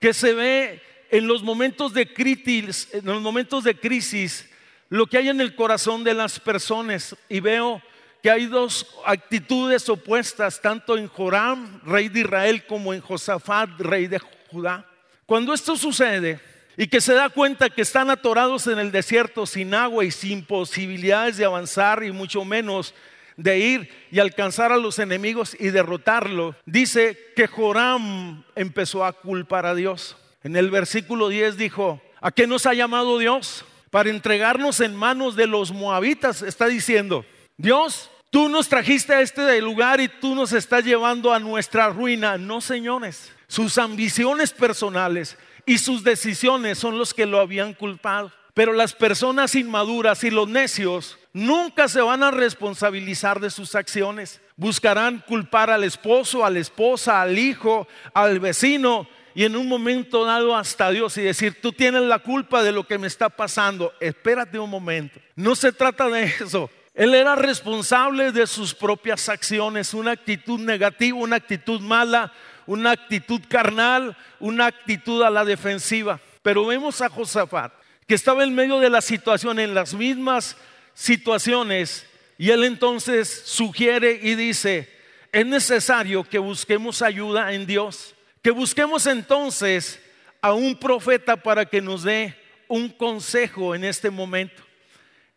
que 0.00 0.12
se 0.12 0.34
ve 0.34 0.82
en 1.10 1.26
los 1.26 1.42
momentos 1.42 1.94
de 1.94 2.12
crisis, 2.12 2.88
en 2.92 3.06
los 3.06 3.22
momentos 3.22 3.64
de 3.64 3.78
crisis, 3.78 4.48
lo 4.88 5.06
que 5.06 5.18
hay 5.18 5.28
en 5.28 5.40
el 5.40 5.54
corazón 5.54 6.04
de 6.04 6.14
las 6.14 6.40
personas 6.40 7.16
y 7.28 7.40
veo 7.40 7.82
que 8.22 8.30
hay 8.30 8.46
dos 8.46 8.96
actitudes 9.06 9.88
opuestas, 9.88 10.60
tanto 10.60 10.98
en 10.98 11.08
Joram, 11.08 11.80
rey 11.84 12.08
de 12.08 12.20
Israel, 12.20 12.64
como 12.66 12.92
en 12.92 13.00
Josafat, 13.00 13.70
rey 13.80 14.06
de 14.06 14.18
Judá. 14.50 14.84
Cuando 15.28 15.52
esto 15.52 15.76
sucede 15.76 16.40
y 16.74 16.86
que 16.86 17.02
se 17.02 17.12
da 17.12 17.28
cuenta 17.28 17.68
que 17.68 17.82
están 17.82 18.08
atorados 18.08 18.66
en 18.66 18.78
el 18.78 18.90
desierto 18.90 19.44
sin 19.44 19.74
agua 19.74 20.02
y 20.06 20.10
sin 20.10 20.42
posibilidades 20.42 21.36
de 21.36 21.44
avanzar 21.44 22.02
y 22.02 22.12
mucho 22.12 22.46
menos 22.46 22.94
de 23.36 23.58
ir 23.58 23.90
y 24.10 24.20
alcanzar 24.20 24.72
a 24.72 24.78
los 24.78 24.98
enemigos 24.98 25.54
y 25.60 25.68
derrotarlo, 25.68 26.56
dice 26.64 27.18
que 27.36 27.46
Joram 27.46 28.42
empezó 28.54 29.04
a 29.04 29.12
culpar 29.12 29.66
a 29.66 29.74
Dios. 29.74 30.16
En 30.42 30.56
el 30.56 30.70
versículo 30.70 31.28
10 31.28 31.58
dijo, 31.58 32.00
¿a 32.22 32.30
qué 32.30 32.46
nos 32.46 32.64
ha 32.64 32.72
llamado 32.72 33.18
Dios? 33.18 33.66
Para 33.90 34.08
entregarnos 34.08 34.80
en 34.80 34.96
manos 34.96 35.36
de 35.36 35.46
los 35.46 35.72
moabitas, 35.72 36.40
está 36.40 36.68
diciendo, 36.68 37.26
Dios, 37.58 38.10
tú 38.30 38.48
nos 38.48 38.70
trajiste 38.70 39.12
a 39.12 39.20
este 39.20 39.60
lugar 39.60 40.00
y 40.00 40.08
tú 40.08 40.34
nos 40.34 40.54
estás 40.54 40.86
llevando 40.86 41.34
a 41.34 41.38
nuestra 41.38 41.90
ruina. 41.90 42.38
No, 42.38 42.62
señores, 42.62 43.30
sus 43.48 43.78
ambiciones 43.78 44.52
personales 44.52 45.36
y 45.66 45.78
sus 45.78 46.04
decisiones 46.04 46.78
son 46.78 46.98
los 46.98 47.12
que 47.12 47.26
lo 47.26 47.40
habían 47.40 47.74
culpado. 47.74 48.30
Pero 48.54 48.72
las 48.72 48.92
personas 48.92 49.54
inmaduras 49.54 50.22
y 50.24 50.30
los 50.30 50.48
necios 50.48 51.18
nunca 51.32 51.88
se 51.88 52.00
van 52.00 52.22
a 52.22 52.30
responsabilizar 52.30 53.40
de 53.40 53.50
sus 53.50 53.74
acciones. 53.74 54.40
Buscarán 54.56 55.24
culpar 55.26 55.70
al 55.70 55.84
esposo, 55.84 56.44
a 56.44 56.50
la 56.50 56.58
esposa, 56.58 57.22
al 57.22 57.38
hijo, 57.38 57.86
al 58.14 58.40
vecino 58.40 59.08
y 59.34 59.44
en 59.44 59.54
un 59.54 59.68
momento 59.68 60.24
dado 60.24 60.56
hasta 60.56 60.90
Dios 60.90 61.16
y 61.16 61.22
decir, 61.22 61.60
tú 61.60 61.72
tienes 61.72 62.02
la 62.02 62.18
culpa 62.18 62.62
de 62.62 62.72
lo 62.72 62.86
que 62.86 62.98
me 62.98 63.06
está 63.06 63.28
pasando. 63.28 63.92
Espérate 64.00 64.58
un 64.58 64.68
momento. 64.68 65.20
No 65.36 65.54
se 65.54 65.70
trata 65.70 66.08
de 66.08 66.24
eso. 66.24 66.68
Él 66.92 67.14
era 67.14 67.36
responsable 67.36 68.32
de 68.32 68.48
sus 68.48 68.74
propias 68.74 69.28
acciones, 69.28 69.94
una 69.94 70.10
actitud 70.10 70.58
negativa, 70.58 71.16
una 71.16 71.36
actitud 71.36 71.80
mala, 71.80 72.32
una 72.68 72.90
actitud 72.90 73.40
carnal, 73.48 74.14
una 74.38 74.66
actitud 74.66 75.22
a 75.22 75.30
la 75.30 75.42
defensiva. 75.42 76.20
Pero 76.42 76.66
vemos 76.66 77.00
a 77.00 77.08
Josafat 77.08 77.72
que 78.06 78.14
estaba 78.14 78.44
en 78.44 78.54
medio 78.54 78.78
de 78.78 78.90
la 78.90 79.00
situación, 79.00 79.58
en 79.58 79.74
las 79.74 79.94
mismas 79.94 80.56
situaciones, 80.94 82.06
y 82.36 82.50
él 82.50 82.64
entonces 82.64 83.42
sugiere 83.44 84.20
y 84.22 84.34
dice, 84.34 84.88
es 85.32 85.46
necesario 85.46 86.24
que 86.24 86.38
busquemos 86.38 87.02
ayuda 87.02 87.52
en 87.52 87.66
Dios, 87.66 88.14
que 88.42 88.50
busquemos 88.50 89.06
entonces 89.06 90.00
a 90.40 90.52
un 90.52 90.78
profeta 90.78 91.36
para 91.36 91.64
que 91.64 91.80
nos 91.80 92.02
dé 92.02 92.34
un 92.68 92.90
consejo 92.90 93.74
en 93.74 93.84
este 93.84 94.10
momento. 94.10 94.62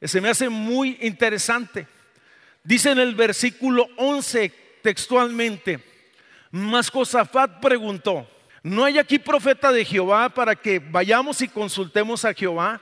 Se 0.02 0.20
me 0.20 0.30
hace 0.30 0.50
muy 0.50 0.98
interesante. 1.02 1.88
Dice 2.64 2.92
en 2.92 3.00
el 3.00 3.16
versículo 3.16 3.88
11 3.98 4.54
textualmente, 4.82 5.91
mas 6.51 6.89
Josafat 6.89 7.60
preguntó, 7.60 8.27
¿No 8.63 8.86
hay 8.86 9.00
aquí 9.00 9.17
profeta 9.17 9.72
de 9.72 9.84
Jehová 9.84 10.29
para 10.29 10.55
que 10.55 10.79
vayamos 10.79 11.41
y 11.41 11.48
consultemos 11.48 12.25
a 12.25 12.34
Jehová 12.34 12.79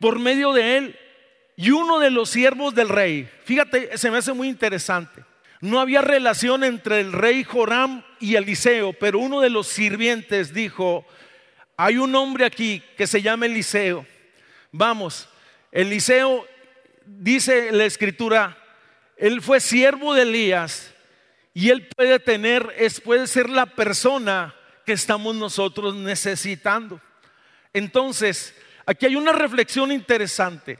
por 0.00 0.18
medio 0.18 0.52
de 0.52 0.76
él? 0.76 0.98
Y 1.56 1.70
uno 1.70 2.00
de 2.00 2.10
los 2.10 2.30
siervos 2.30 2.74
del 2.74 2.88
rey, 2.88 3.28
fíjate, 3.44 3.96
se 3.96 4.10
me 4.10 4.18
hace 4.18 4.32
muy 4.32 4.48
interesante. 4.48 5.24
No 5.60 5.78
había 5.78 6.00
relación 6.00 6.64
entre 6.64 7.00
el 7.00 7.12
rey 7.12 7.44
Joram 7.44 8.02
y 8.18 8.34
Eliseo, 8.34 8.92
pero 8.94 9.18
uno 9.18 9.40
de 9.40 9.50
los 9.50 9.68
sirvientes 9.68 10.52
dijo, 10.52 11.06
hay 11.76 11.98
un 11.98 12.14
hombre 12.16 12.44
aquí 12.44 12.82
que 12.96 13.06
se 13.06 13.22
llama 13.22 13.46
Eliseo. 13.46 14.06
Vamos, 14.72 15.28
Eliseo 15.70 16.44
dice 17.04 17.70
la 17.72 17.84
escritura, 17.84 18.56
él 19.16 19.42
fue 19.42 19.60
siervo 19.60 20.14
de 20.14 20.22
Elías 20.22 20.89
y 21.52 21.70
él 21.70 21.88
puede 21.88 22.18
tener, 22.20 22.74
es, 22.78 23.00
puede 23.00 23.26
ser 23.26 23.50
la 23.50 23.66
persona 23.66 24.54
que 24.86 24.92
estamos 24.92 25.34
nosotros 25.34 25.94
necesitando. 25.94 27.00
Entonces, 27.72 28.54
aquí 28.86 29.06
hay 29.06 29.16
una 29.16 29.32
reflexión 29.32 29.92
interesante. 29.92 30.78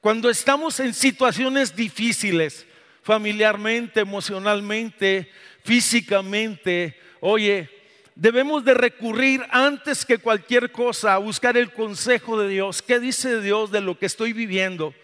Cuando 0.00 0.30
estamos 0.30 0.80
en 0.80 0.94
situaciones 0.94 1.74
difíciles, 1.74 2.66
familiarmente, 3.02 4.00
emocionalmente, 4.00 5.30
físicamente, 5.64 6.98
oye, 7.20 7.70
debemos 8.14 8.64
de 8.64 8.74
recurrir 8.74 9.44
antes 9.50 10.04
que 10.04 10.18
cualquier 10.18 10.72
cosa 10.72 11.14
a 11.14 11.18
buscar 11.18 11.56
el 11.56 11.72
consejo 11.72 12.40
de 12.40 12.48
Dios. 12.48 12.82
¿Qué 12.82 12.98
dice 12.98 13.40
Dios 13.40 13.70
de 13.70 13.80
lo 13.80 13.98
que 13.98 14.06
estoy 14.06 14.32
viviendo? 14.32 14.94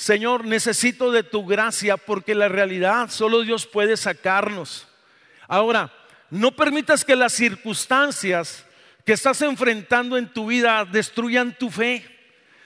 Señor, 0.00 0.46
necesito 0.46 1.12
de 1.12 1.22
tu 1.22 1.44
gracia 1.44 1.98
porque 1.98 2.34
la 2.34 2.48
realidad 2.48 3.10
solo 3.10 3.42
Dios 3.42 3.66
puede 3.66 3.98
sacarnos. 3.98 4.88
Ahora, 5.46 5.92
no 6.30 6.56
permitas 6.56 7.04
que 7.04 7.14
las 7.14 7.34
circunstancias 7.34 8.64
que 9.04 9.12
estás 9.12 9.42
enfrentando 9.42 10.16
en 10.16 10.32
tu 10.32 10.46
vida 10.46 10.86
destruyan 10.86 11.54
tu 11.54 11.68
fe, 11.68 12.02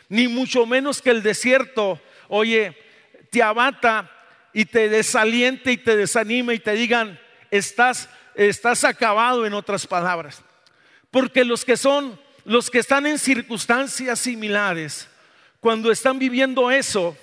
ni 0.09 0.29
mucho 0.29 0.65
menos 0.65 1.03
que 1.03 1.11
el 1.11 1.25
desierto, 1.25 2.01
oye, 2.29 2.79
te 3.33 3.43
abata 3.43 4.09
y 4.53 4.67
te 4.67 4.89
desaliente 4.89 5.73
y 5.73 5.77
te 5.77 5.97
desanime 5.97 6.55
y 6.55 6.61
te 6.61 6.75
digan, 6.75 7.19
estás, 7.51 8.09
estás 8.37 8.85
acabado 8.85 9.45
en 9.45 9.55
otras 9.55 9.89
palabras. 9.89 10.41
Porque 11.11 11.45
los 11.45 11.65
que 11.65 11.77
son, 11.77 12.17
los 12.45 12.71
que 12.71 12.79
están 12.79 13.07
en 13.07 13.19
circunstancias 13.19 14.21
similares, 14.21 15.09
cuando 15.59 15.91
están 15.91 16.21
viviendo 16.21 16.71
eso, 16.71 17.17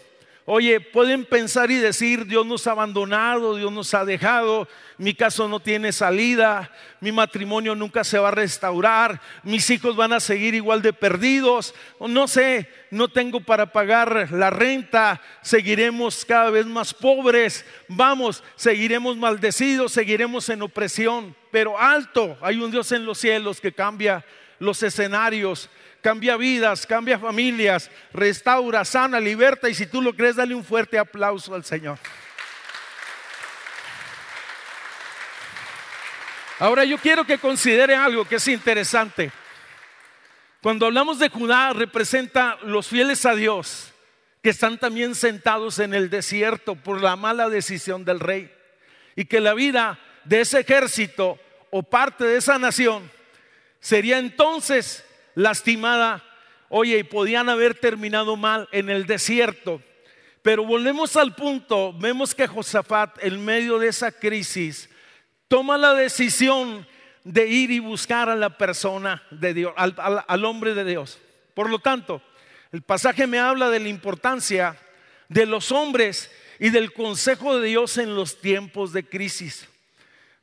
Oye, 0.46 0.80
pueden 0.80 1.24
pensar 1.24 1.70
y 1.70 1.76
decir, 1.76 2.26
Dios 2.26 2.48
nos 2.48 2.66
ha 2.66 2.72
abandonado, 2.72 3.56
Dios 3.56 3.72
nos 3.72 3.94
ha 3.94 4.04
dejado, 4.06 4.68
mi 4.98 5.14
caso 5.14 5.48
no 5.48 5.60
tiene 5.60 5.92
salida, 5.92 6.72
mi 7.00 7.12
matrimonio 7.12 7.76
nunca 7.76 8.04
se 8.04 8.18
va 8.18 8.30
a 8.30 8.32
restaurar, 8.32 9.22
mis 9.44 9.70
hijos 9.70 9.96
van 9.96 10.14
a 10.14 10.20
seguir 10.20 10.56
igual 10.56 10.82
de 10.82 10.94
perdidos, 10.94 11.76
no 12.00 12.28
sé, 12.28 12.68
no 12.90 13.08
tengo 13.08 13.42
para 13.42 13.72
pagar 13.72 14.30
la 14.32 14.50
renta, 14.50 15.22
seguiremos 15.44 16.26
cada 16.26 16.50
vez 16.50 16.66
más 16.66 16.92
pobres, 16.92 17.64
vamos, 17.88 18.44
seguiremos 18.56 19.18
maldecidos, 19.18 19.92
seguiremos 19.92 20.50
en 20.50 20.64
opresión, 20.64 21.36
pero 21.52 21.80
alto, 21.80 22.36
hay 22.42 22.58
un 22.58 22.72
Dios 22.72 22.92
en 22.92 23.06
los 23.06 23.20
cielos 23.20 23.62
que 23.62 23.74
cambia 23.74 24.26
los 24.58 24.82
escenarios 24.82 25.70
cambia 26.02 26.36
vidas, 26.38 26.86
cambia 26.86 27.18
familias, 27.18 27.90
restaura, 28.14 28.84
sana, 28.84 29.20
liberta. 29.20 29.70
Y 29.70 29.76
si 29.76 29.86
tú 29.86 30.02
lo 30.02 30.14
crees, 30.14 30.36
dale 30.36 30.56
un 30.56 30.64
fuerte 30.64 30.98
aplauso 30.98 31.54
al 31.54 31.64
Señor. 31.64 31.98
Ahora 36.60 36.84
yo 36.86 36.98
quiero 36.98 37.26
que 37.26 37.40
considere 37.40 37.96
algo 37.96 38.26
que 38.26 38.36
es 38.36 38.48
interesante. 38.48 39.32
Cuando 40.62 40.86
hablamos 40.86 41.18
de 41.18 41.30
Judá, 41.30 41.74
representa 41.74 42.60
los 42.62 42.88
fieles 42.88 43.26
a 43.26 43.34
Dios, 43.34 43.92
que 44.44 44.52
están 44.52 44.78
también 44.78 45.16
sentados 45.16 45.80
en 45.80 45.96
el 45.96 46.12
desierto 46.12 46.76
por 46.76 47.02
la 47.02 47.16
mala 47.16 47.50
decisión 47.50 48.06
del 48.06 48.20
rey. 48.20 48.54
Y 49.16 49.26
que 49.26 49.40
la 49.40 49.56
vida 49.56 50.00
de 50.24 50.42
ese 50.42 50.60
ejército 50.60 51.40
o 51.72 51.82
parte 51.82 52.26
de 52.26 52.38
esa 52.38 52.60
nación 52.60 53.10
sería 53.80 54.20
entonces 54.20 55.04
lastimada. 55.36 56.24
Oye, 56.70 57.00
y 57.00 57.04
podían 57.04 57.50
haber 57.50 57.76
terminado 57.76 58.36
mal 58.36 58.70
en 58.72 58.90
el 58.90 59.06
desierto. 59.06 59.82
Pero 60.42 60.66
volvemos 60.66 61.16
al 61.18 61.36
punto, 61.36 61.94
vemos 61.94 62.34
que 62.34 62.48
Josafat 62.48 63.24
en 63.24 63.44
medio 63.44 63.78
de 63.78 63.90
esa 63.90 64.12
crisis 64.12 64.90
toma 65.48 65.78
la 65.78 65.94
decisión 65.94 66.88
de 67.24 67.48
ir 67.48 67.70
y 67.70 67.80
buscar 67.80 68.30
a 68.30 68.36
la 68.36 68.58
persona 68.58 69.22
de 69.30 69.54
Dios, 69.54 69.74
al, 69.78 69.96
al, 70.28 70.46
hombre 70.46 70.74
de 70.74 70.84
Dios. 70.84 71.20
Por 71.54 71.70
lo 71.70 71.80
tanto, 71.80 72.22
el 72.72 72.82
pasaje 72.82 73.28
me 73.28 73.38
habla 73.38 73.70
de 73.70 73.80
la 73.80 73.90
importancia 73.90 74.78
de 75.30 75.46
los 75.46 75.72
hombres 75.72 76.32
y 76.58 76.70
del 76.70 76.94
consejo 76.94 77.60
de 77.60 77.68
Dios 77.68 77.98
en 77.98 78.16
los 78.16 78.42
tiempos 78.42 78.94
de 78.94 79.06
crisis. 79.06 79.68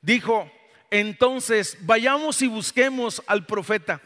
Dijo, 0.01 0.51
entonces 0.91 1.79
vayamos 1.81 2.41
y 2.43 2.47
busquemos 2.47 3.23
al 3.27 3.45
profeta. 3.47 4.01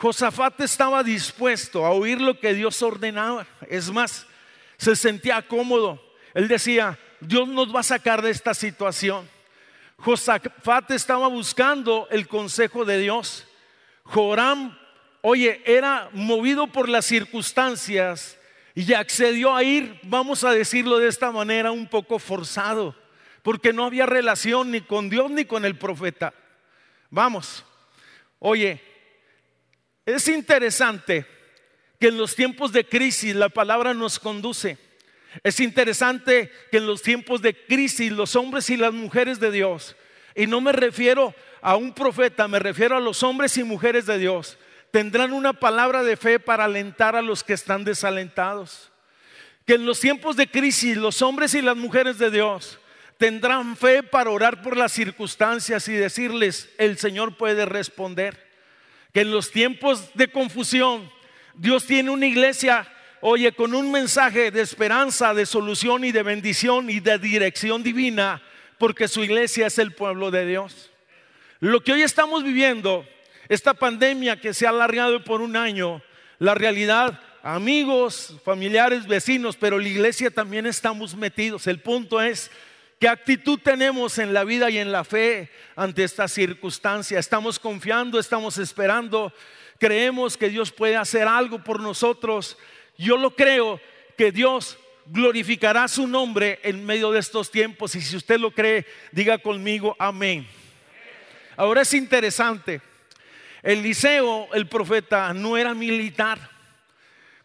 Josafat 0.00 0.58
estaba 0.62 1.02
dispuesto 1.02 1.84
a 1.84 1.90
oír 1.90 2.18
lo 2.22 2.40
que 2.40 2.54
Dios 2.54 2.80
ordenaba. 2.80 3.46
Es 3.68 3.90
más, 3.90 4.26
se 4.78 4.96
sentía 4.96 5.42
cómodo. 5.42 6.02
Él 6.32 6.48
decía, 6.48 6.98
Dios 7.20 7.46
nos 7.46 7.74
va 7.74 7.80
a 7.80 7.82
sacar 7.82 8.22
de 8.22 8.30
esta 8.30 8.54
situación. 8.54 9.28
Josafat 9.98 10.90
estaba 10.92 11.28
buscando 11.28 12.08
el 12.10 12.26
consejo 12.28 12.86
de 12.86 12.98
Dios. 12.98 13.46
Joram, 14.04 14.74
oye, 15.20 15.60
era 15.66 16.08
movido 16.14 16.66
por 16.66 16.88
las 16.88 17.04
circunstancias 17.04 18.38
y 18.74 18.94
accedió 18.94 19.54
a 19.54 19.62
ir, 19.62 20.00
vamos 20.04 20.44
a 20.44 20.52
decirlo 20.52 20.96
de 20.96 21.08
esta 21.08 21.30
manera, 21.30 21.72
un 21.72 21.86
poco 21.86 22.18
forzado, 22.18 22.94
porque 23.42 23.74
no 23.74 23.84
había 23.84 24.06
relación 24.06 24.70
ni 24.70 24.80
con 24.80 25.10
Dios 25.10 25.30
ni 25.30 25.44
con 25.44 25.66
el 25.66 25.76
profeta. 25.76 26.32
Vamos, 27.10 27.66
oye, 28.38 28.89
es 30.06 30.28
interesante 30.28 31.26
que 31.98 32.08
en 32.08 32.16
los 32.16 32.34
tiempos 32.34 32.72
de 32.72 32.86
crisis 32.86 33.34
la 33.34 33.48
palabra 33.48 33.94
nos 33.94 34.18
conduce. 34.18 34.78
Es 35.44 35.60
interesante 35.60 36.50
que 36.70 36.78
en 36.78 36.86
los 36.86 37.02
tiempos 37.02 37.42
de 37.42 37.54
crisis 37.54 38.10
los 38.10 38.34
hombres 38.34 38.70
y 38.70 38.76
las 38.76 38.92
mujeres 38.92 39.38
de 39.38 39.50
Dios, 39.50 39.94
y 40.34 40.46
no 40.46 40.60
me 40.60 40.72
refiero 40.72 41.34
a 41.60 41.76
un 41.76 41.92
profeta, 41.92 42.48
me 42.48 42.58
refiero 42.58 42.96
a 42.96 43.00
los 43.00 43.22
hombres 43.22 43.56
y 43.58 43.62
mujeres 43.62 44.06
de 44.06 44.18
Dios, 44.18 44.58
tendrán 44.90 45.32
una 45.32 45.52
palabra 45.52 46.02
de 46.02 46.16
fe 46.16 46.40
para 46.40 46.64
alentar 46.64 47.14
a 47.14 47.22
los 47.22 47.44
que 47.44 47.52
están 47.52 47.84
desalentados. 47.84 48.90
Que 49.66 49.74
en 49.74 49.86
los 49.86 50.00
tiempos 50.00 50.36
de 50.36 50.50
crisis 50.50 50.96
los 50.96 51.22
hombres 51.22 51.54
y 51.54 51.62
las 51.62 51.76
mujeres 51.76 52.18
de 52.18 52.30
Dios 52.30 52.80
tendrán 53.18 53.76
fe 53.76 54.02
para 54.02 54.30
orar 54.30 54.62
por 54.62 54.76
las 54.76 54.92
circunstancias 54.92 55.86
y 55.88 55.92
decirles, 55.92 56.70
el 56.78 56.98
Señor 56.98 57.36
puede 57.36 57.66
responder 57.66 58.49
que 59.12 59.20
en 59.22 59.30
los 59.30 59.50
tiempos 59.50 60.10
de 60.14 60.30
confusión 60.30 61.10
Dios 61.54 61.84
tiene 61.86 62.10
una 62.10 62.26
iglesia, 62.26 62.86
oye, 63.20 63.52
con 63.52 63.74
un 63.74 63.90
mensaje 63.90 64.50
de 64.50 64.60
esperanza, 64.60 65.34
de 65.34 65.46
solución 65.46 66.04
y 66.04 66.12
de 66.12 66.22
bendición 66.22 66.88
y 66.90 67.00
de 67.00 67.18
dirección 67.18 67.82
divina, 67.82 68.42
porque 68.78 69.08
su 69.08 69.22
iglesia 69.22 69.66
es 69.66 69.78
el 69.78 69.92
pueblo 69.92 70.30
de 70.30 70.46
Dios. 70.46 70.90
Lo 71.58 71.82
que 71.82 71.92
hoy 71.92 72.02
estamos 72.02 72.42
viviendo, 72.42 73.06
esta 73.48 73.74
pandemia 73.74 74.40
que 74.40 74.54
se 74.54 74.66
ha 74.66 74.70
alargado 74.70 75.22
por 75.24 75.42
un 75.42 75.56
año, 75.56 76.02
la 76.38 76.54
realidad, 76.54 77.20
amigos, 77.42 78.36
familiares, 78.44 79.06
vecinos, 79.06 79.56
pero 79.56 79.78
la 79.78 79.88
iglesia 79.88 80.30
también 80.30 80.66
estamos 80.66 81.14
metidos. 81.14 81.66
El 81.66 81.80
punto 81.80 82.20
es 82.22 82.50
¿Qué 83.00 83.08
actitud 83.08 83.58
tenemos 83.58 84.18
en 84.18 84.34
la 84.34 84.44
vida 84.44 84.68
y 84.68 84.76
en 84.76 84.92
la 84.92 85.04
fe 85.04 85.48
ante 85.74 86.04
esta 86.04 86.28
circunstancia? 86.28 87.18
¿Estamos 87.18 87.58
confiando? 87.58 88.20
¿Estamos 88.20 88.58
esperando? 88.58 89.32
¿Creemos 89.78 90.36
que 90.36 90.50
Dios 90.50 90.70
puede 90.70 90.96
hacer 90.96 91.26
algo 91.26 91.64
por 91.64 91.80
nosotros? 91.80 92.58
Yo 92.98 93.16
lo 93.16 93.34
creo 93.34 93.80
que 94.18 94.30
Dios 94.30 94.78
glorificará 95.06 95.88
su 95.88 96.06
nombre 96.06 96.60
en 96.62 96.84
medio 96.84 97.10
de 97.10 97.20
estos 97.20 97.50
tiempos 97.50 97.94
y 97.94 98.02
si 98.02 98.16
usted 98.16 98.38
lo 98.38 98.50
cree, 98.50 98.84
diga 99.12 99.38
conmigo 99.38 99.96
amén. 99.98 100.46
Ahora 101.56 101.80
es 101.80 101.94
interesante, 101.94 102.82
Eliseo, 103.62 104.52
el 104.52 104.68
profeta, 104.68 105.32
no 105.32 105.56
era 105.56 105.72
militar 105.72 106.50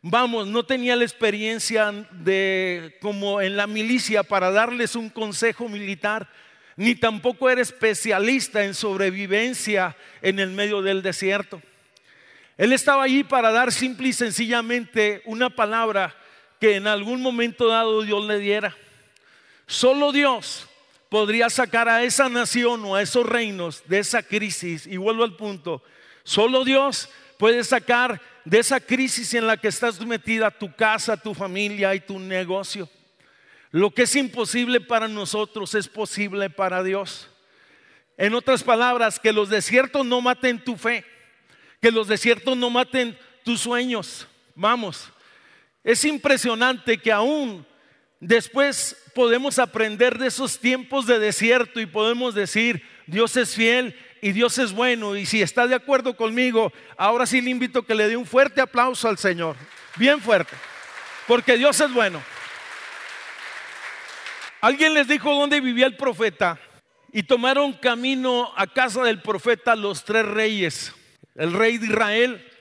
vamos, 0.08 0.46
no 0.46 0.64
tenía 0.64 0.96
la 0.96 1.04
experiencia 1.04 1.92
de 2.12 2.96
como 3.02 3.42
en 3.42 3.58
la 3.58 3.66
milicia 3.66 4.22
para 4.22 4.52
darles 4.52 4.96
un 4.96 5.10
consejo 5.10 5.68
militar, 5.68 6.30
ni 6.76 6.94
tampoco 6.94 7.50
era 7.50 7.62
especialista 7.62 8.64
en 8.64 8.76
sobrevivencia 8.76 9.98
en 10.22 10.40
el 10.40 10.52
medio 10.52 10.84
del 10.84 11.02
desierto. 11.02 11.60
Él 12.56 12.72
estaba 12.72 13.02
allí 13.02 13.24
para 13.24 13.52
dar 13.52 13.72
simple 13.72 14.10
y 14.10 14.14
sencillamente 14.14 15.24
una 15.26 15.50
palabra 15.50 16.16
que 16.60 16.76
en 16.76 16.86
algún 16.86 17.22
momento 17.24 17.68
dado 17.68 18.04
Dios 18.04 18.24
le 18.26 18.38
diera. 18.38 18.78
Solo 19.66 20.12
Dios 20.12 20.70
podría 21.10 21.50
sacar 21.50 21.90
a 21.90 22.04
esa 22.04 22.30
nación 22.30 22.86
o 22.86 22.94
a 22.94 23.02
esos 23.02 23.26
reinos 23.26 23.82
de 23.88 24.00
esa 24.00 24.22
crisis. 24.22 24.86
Y 24.86 24.98
vuelvo 24.98 25.24
al 25.24 25.36
punto, 25.36 25.82
solo 26.24 26.64
Dios 26.64 27.10
puede 27.38 27.64
sacar 27.64 28.22
de 28.44 28.60
esa 28.60 28.80
crisis 28.80 29.34
en 29.34 29.48
la 29.48 29.58
que 29.58 29.68
estás 29.68 30.00
metida 30.06 30.52
tu 30.52 30.74
casa, 30.74 31.18
tu 31.18 31.34
familia 31.34 31.94
y 31.96 32.00
tu 32.00 32.20
negocio. 32.20 32.90
Lo 33.72 33.92
que 33.92 34.04
es 34.04 34.16
imposible 34.16 34.80
para 34.80 35.08
nosotros 35.08 35.74
es 35.76 35.88
posible 35.88 36.50
para 36.50 36.84
Dios. 36.84 37.30
En 38.18 38.34
otras 38.34 38.64
palabras, 38.64 39.20
que 39.20 39.34
los 39.34 39.50
desiertos 39.50 40.06
no 40.06 40.22
maten 40.22 40.64
tu 40.64 40.78
fe, 40.78 41.04
que 41.82 41.92
los 41.92 42.08
desiertos 42.08 42.56
no 42.56 42.70
maten 42.70 43.18
tus 43.44 43.62
sueños. 43.62 44.28
Vamos, 44.54 45.12
es 45.84 46.06
impresionante 46.06 46.98
que 46.98 47.12
aún 47.12 47.66
después 48.20 48.96
podemos 49.14 49.60
aprender 49.60 50.18
de 50.18 50.28
esos 50.28 50.60
tiempos 50.60 51.06
de 51.06 51.20
desierto 51.20 51.82
y 51.82 51.86
podemos 51.86 52.34
decir, 52.34 52.82
Dios 53.06 53.36
es 53.36 53.54
fiel 53.54 53.96
y 54.26 54.32
Dios 54.32 54.58
es 54.58 54.74
bueno. 54.74 55.16
Y 55.16 55.28
si 55.28 55.44
está 55.44 55.68
de 55.68 55.76
acuerdo 55.76 56.18
conmigo, 56.18 56.74
ahora 56.98 57.28
sí 57.28 57.42
le 57.42 57.52
invito 57.52 57.78
a 57.78 57.86
que 57.86 57.94
le 57.94 58.08
dé 58.08 58.18
un 58.18 58.26
fuerte 58.26 58.60
aplauso 58.60 59.08
al 59.08 59.20
Señor. 59.20 59.56
Bien 59.98 60.20
fuerte. 60.20 60.56
Porque 61.28 61.60
Dios 61.60 61.80
es 61.80 61.94
bueno. 61.94 62.20
Alguien 64.62 64.96
les 64.96 65.08
dijo 65.08 65.32
dónde 65.32 65.62
vivía 65.62 65.86
el 65.86 65.96
profeta 65.96 66.58
y 67.14 67.22
tomaron 67.22 67.74
camino 67.74 68.52
a 68.58 68.66
casa 68.66 69.04
del 69.04 69.22
profeta 69.22 69.76
los 69.76 70.04
tres 70.04 70.26
reyes. 70.26 70.92
El 71.36 71.54
rey 71.54 71.78
de 71.78 71.86
Israel, 71.86 72.52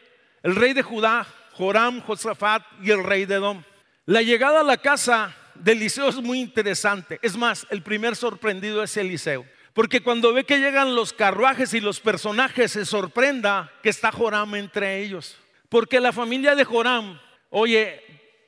el 0.43 0.57
rey 0.57 0.75
de 0.75 0.83
Judá, 0.83 1.27
Joram, 1.53 2.03
Josafat 2.03 2.63
y 2.83 2.91
el 2.91 3.03
rey 3.03 3.25
de 3.25 3.37
Edom. 3.37 3.65
La 4.05 4.21
llegada 4.21 4.61
a 4.61 4.65
la 4.65 4.77
casa 4.77 5.35
de 5.55 5.73
Eliseo 5.73 6.11
es 6.11 6.17
muy 6.17 6.41
interesante. 6.41 7.19
Es 7.23 7.39
más, 7.39 7.67
el 7.71 7.83
primer 7.83 8.17
sorprendido 8.17 8.83
es 8.83 8.95
Eliseo. 8.99 9.47
Porque 9.75 10.01
cuando 10.01 10.33
ve 10.33 10.45
que 10.45 10.61
llegan 10.61 10.95
los 10.95 11.13
carruajes 11.13 11.75
y 11.75 11.81
los 11.81 11.99
personajes, 11.99 12.71
se 12.73 12.87
sorprenda 12.87 13.73
que 13.83 13.89
está 13.89 14.13
Joram 14.13 14.55
entre 14.55 15.03
ellos. 15.03 15.37
Porque 15.69 15.99
la 15.99 16.13
familia 16.13 16.55
de 16.55 16.63
Joram, 16.63 17.21
oye, 17.51 18.01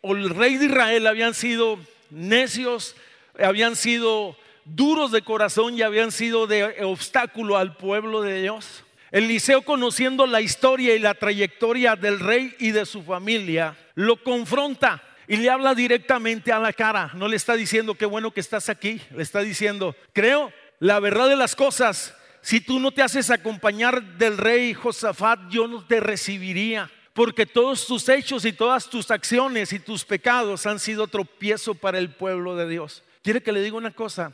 o 0.02 0.14
el 0.14 0.30
rey 0.30 0.56
de 0.56 0.66
Israel 0.66 1.04
habían 1.08 1.34
sido 1.34 1.80
necios, 2.10 2.94
habían 3.40 3.74
sido 3.74 4.36
duros 4.64 5.10
de 5.10 5.22
corazón 5.22 5.76
y 5.76 5.82
habían 5.82 6.12
sido 6.12 6.46
de 6.46 6.84
obstáculo 6.84 7.56
al 7.56 7.76
pueblo 7.76 8.22
de 8.22 8.42
Dios. 8.42 8.84
Eliseo, 9.10 9.62
conociendo 9.62 10.28
la 10.28 10.40
historia 10.40 10.94
y 10.94 11.00
la 11.00 11.14
trayectoria 11.14 11.96
del 11.96 12.20
rey 12.20 12.54
y 12.60 12.70
de 12.70 12.86
su 12.86 13.02
familia, 13.02 13.76
lo 13.96 14.22
confronta. 14.22 15.02
y 15.28 15.38
le 15.38 15.50
habla 15.50 15.74
directamente 15.74 16.52
a 16.52 16.60
la 16.60 16.72
cara. 16.72 17.10
No 17.14 17.26
le 17.26 17.34
está 17.34 17.54
diciendo 17.54 17.96
qué 17.96 18.06
bueno 18.06 18.30
que 18.30 18.38
estás 18.38 18.68
aquí, 18.68 19.00
le 19.10 19.24
está 19.24 19.40
diciendo, 19.40 19.96
creo 20.12 20.52
la 20.78 21.00
verdad 21.00 21.28
de 21.28 21.36
las 21.36 21.56
cosas. 21.56 22.14
Si 22.40 22.60
tú 22.60 22.78
no 22.78 22.92
te 22.92 23.02
haces 23.02 23.30
acompañar 23.30 24.02
del 24.18 24.38
rey 24.38 24.72
Josafat, 24.74 25.48
yo 25.50 25.66
no 25.66 25.84
te 25.84 26.00
recibiría. 26.00 26.90
Porque 27.12 27.46
todos 27.46 27.86
tus 27.86 28.08
hechos 28.08 28.44
y 28.44 28.52
todas 28.52 28.88
tus 28.90 29.10
acciones 29.10 29.72
y 29.72 29.78
tus 29.78 30.04
pecados 30.04 30.66
han 30.66 30.78
sido 30.78 31.06
tropiezo 31.06 31.74
para 31.74 31.98
el 31.98 32.10
pueblo 32.10 32.56
de 32.56 32.68
Dios. 32.68 33.02
Quiere 33.22 33.42
que 33.42 33.52
le 33.52 33.62
diga 33.62 33.76
una 33.76 33.90
cosa. 33.90 34.32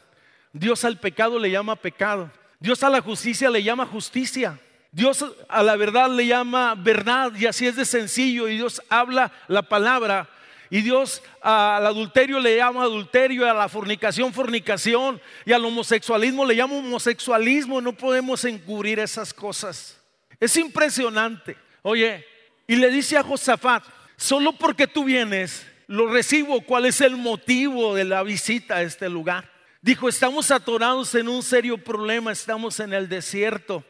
Dios 0.52 0.85
al 0.85 0.98
pecado 0.98 1.38
le 1.38 1.50
llama 1.50 1.76
pecado. 1.76 2.31
Dios 2.59 2.83
a 2.83 2.90
la 2.90 3.00
justicia 3.00 3.48
le 3.50 3.62
llama 3.62 3.87
justicia. 3.87 4.59
Dios 4.90 5.24
a 5.48 5.62
la 5.62 5.76
verdad 5.76 6.11
le 6.11 6.26
llama 6.26 6.74
verdad 6.74 7.33
y 7.35 7.46
así 7.46 7.66
es 7.66 7.76
de 7.76 7.85
sencillo. 7.85 8.48
Y 8.48 8.57
Dios 8.57 8.83
habla 8.88 9.33
la 9.48 9.62
palabra 9.62 10.28
y 10.72 10.80
Dios 10.80 11.20
al 11.42 11.85
adulterio 11.85 12.40
le 12.40 12.56
llama 12.56 12.85
adulterio, 12.85 13.46
a 13.46 13.52
la 13.52 13.68
fornicación, 13.68 14.32
fornicación, 14.32 15.20
y 15.44 15.52
al 15.52 15.62
homosexualismo 15.66 16.46
le 16.46 16.56
llama 16.56 16.76
homosexualismo. 16.76 17.82
No 17.82 17.92
podemos 17.92 18.42
encubrir 18.46 18.98
esas 18.98 19.35
cosas. 19.35 20.00
Es 20.40 20.56
impresionante. 20.56 21.58
Oye, 21.82 22.26
y 22.66 22.76
le 22.76 22.90
dice 22.90 23.18
a 23.18 23.22
Josafat, 23.22 23.85
solo 24.16 24.54
porque 24.54 24.87
tú 24.87 25.04
vienes, 25.04 25.66
lo 25.88 26.06
recibo. 26.06 26.62
¿Cuál 26.62 26.87
es 26.87 27.02
el 27.02 27.18
motivo 27.18 27.94
de 27.94 28.04
la 28.04 28.22
visita 28.22 28.76
a 28.76 28.82
este 28.82 29.11
lugar? 29.11 29.52
Dijo, 29.82 30.08
estamos 30.08 30.50
atorados 30.50 31.14
en 31.14 31.28
un 31.28 31.42
serio 31.42 31.76
problema, 31.76 32.32
estamos 32.32 32.80
en 32.80 32.94
el 32.94 33.11
desierto, 33.11 33.85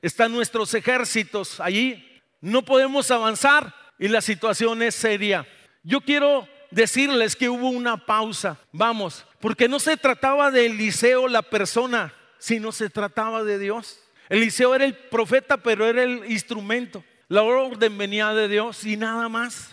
están 0.00 0.32
nuestros 0.32 0.72
ejércitos 0.72 1.60
allí, 1.60 2.22
no 2.40 2.64
podemos 2.64 3.10
avanzar 3.10 3.74
y 3.98 4.08
la 4.08 4.22
situación 4.22 4.80
es 4.80 4.94
seria. 4.94 5.46
Yo 5.82 6.00
quiero 6.00 6.48
decirles 6.70 7.36
que 7.36 7.48
hubo 7.48 7.68
una 7.68 7.96
pausa, 7.96 8.58
vamos, 8.72 9.26
porque 9.40 9.68
no 9.68 9.80
se 9.80 9.96
trataba 9.96 10.50
de 10.50 10.66
Eliseo 10.66 11.28
la 11.28 11.42
persona, 11.42 12.14
sino 12.38 12.72
se 12.72 12.88
trataba 12.88 13.44
de 13.44 13.58
Dios. 13.58 14.00
Eliseo 14.28 14.74
era 14.74 14.84
el 14.84 14.94
profeta, 14.94 15.56
pero 15.56 15.86
era 15.86 16.02
el 16.02 16.30
instrumento. 16.30 17.04
La 17.28 17.42
orden 17.42 17.98
venía 17.98 18.32
de 18.32 18.48
Dios 18.48 18.84
y 18.84 18.96
nada 18.96 19.28
más. 19.28 19.70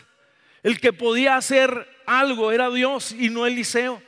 El 0.63 0.79
que 0.79 0.91
podía 0.91 1.37
hacer 1.37 1.87
algo 2.05 2.51
era 2.51 2.69
Dios 2.69 3.11
y 3.11 3.29
no 3.29 3.45
Eliseo. 3.45 4.01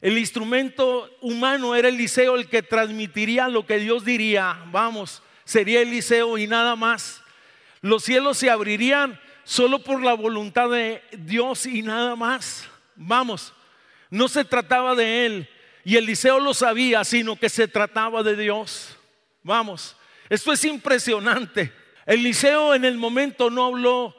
El 0.00 0.18
instrumento 0.18 1.10
humano 1.22 1.74
era 1.74 1.88
Eliseo 1.88 2.36
el 2.36 2.48
que 2.48 2.62
transmitiría 2.62 3.48
lo 3.48 3.64
que 3.64 3.78
Dios 3.78 4.04
diría. 4.04 4.62
Vamos, 4.70 5.22
sería 5.44 5.80
Eliseo 5.80 6.36
y 6.38 6.46
nada 6.46 6.76
más. 6.76 7.22
Los 7.80 8.04
cielos 8.04 8.36
se 8.36 8.50
abrirían 8.50 9.18
solo 9.46 9.78
por 9.78 10.02
la 10.02 10.14
voluntad 10.14 10.68
de 10.68 11.02
Dios 11.12 11.66
y 11.66 11.80
nada 11.80 12.16
más. 12.16 12.68
Vamos, 12.96 13.54
no 14.10 14.28
se 14.28 14.44
trataba 14.44 14.94
de 14.96 15.24
él 15.24 15.48
y 15.84 15.96
Eliseo 15.96 16.40
lo 16.40 16.52
sabía, 16.52 17.04
sino 17.04 17.36
que 17.36 17.48
se 17.48 17.68
trataba 17.68 18.24
de 18.24 18.36
Dios. 18.36 18.96
Vamos, 19.44 19.96
esto 20.28 20.52
es 20.52 20.64
impresionante. 20.64 21.72
Eliseo 22.06 22.74
en 22.74 22.84
el 22.84 22.96
momento 22.96 23.48
no 23.48 23.66
habló 23.66 24.16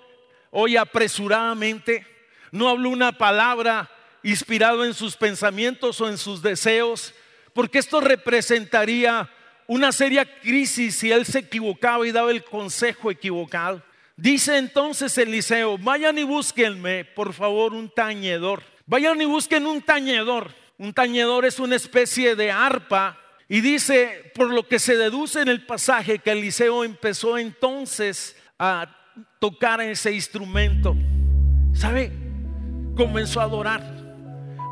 hoy 0.49 0.77
apresuradamente, 0.77 2.07
no 2.51 2.69
habló 2.69 2.89
una 2.89 3.11
palabra 3.11 3.91
inspirado 4.23 4.85
en 4.85 4.93
sus 4.93 5.17
pensamientos 5.17 5.99
o 5.99 6.07
en 6.07 6.17
sus 6.17 6.41
deseos, 6.41 7.13
porque 7.53 7.79
esto 7.79 7.99
representaría 7.99 9.29
una 9.67 9.91
seria 9.91 10.39
crisis 10.39 10.95
si 10.95 11.11
él 11.11 11.25
se 11.25 11.39
equivocaba 11.39 12.07
y 12.07 12.13
daba 12.13 12.31
el 12.31 12.45
consejo 12.45 13.11
equivocado. 13.11 13.83
Dice 14.17 14.57
entonces 14.57 15.15
Eliseo, 15.19 15.77
vayan 15.77 16.17
y 16.17 16.23
búsquenme, 16.23 17.05
por 17.05 17.33
favor, 17.33 17.73
un 17.73 17.87
tañedor. 17.87 18.63
Vayan 18.87 19.21
y 19.21 19.25
busquen 19.25 19.67
un 19.67 19.79
tañedor. 19.83 20.51
Un 20.79 20.91
tañedor 20.91 21.45
es 21.45 21.59
una 21.59 21.75
especie 21.75 22.35
de 22.35 22.51
arpa. 22.51 23.15
Y 23.47 23.61
dice, 23.61 24.31
por 24.33 24.49
lo 24.49 24.67
que 24.67 24.79
se 24.79 24.97
deduce 24.97 25.41
en 25.41 25.49
el 25.49 25.65
pasaje, 25.67 26.17
que 26.17 26.31
Eliseo 26.31 26.83
empezó 26.83 27.37
entonces 27.37 28.35
a 28.57 28.87
tocar 29.39 29.81
ese 29.81 30.11
instrumento. 30.11 30.95
¿Sabe? 31.73 32.11
Comenzó 32.95 33.39
a 33.39 33.43
adorar. 33.43 33.83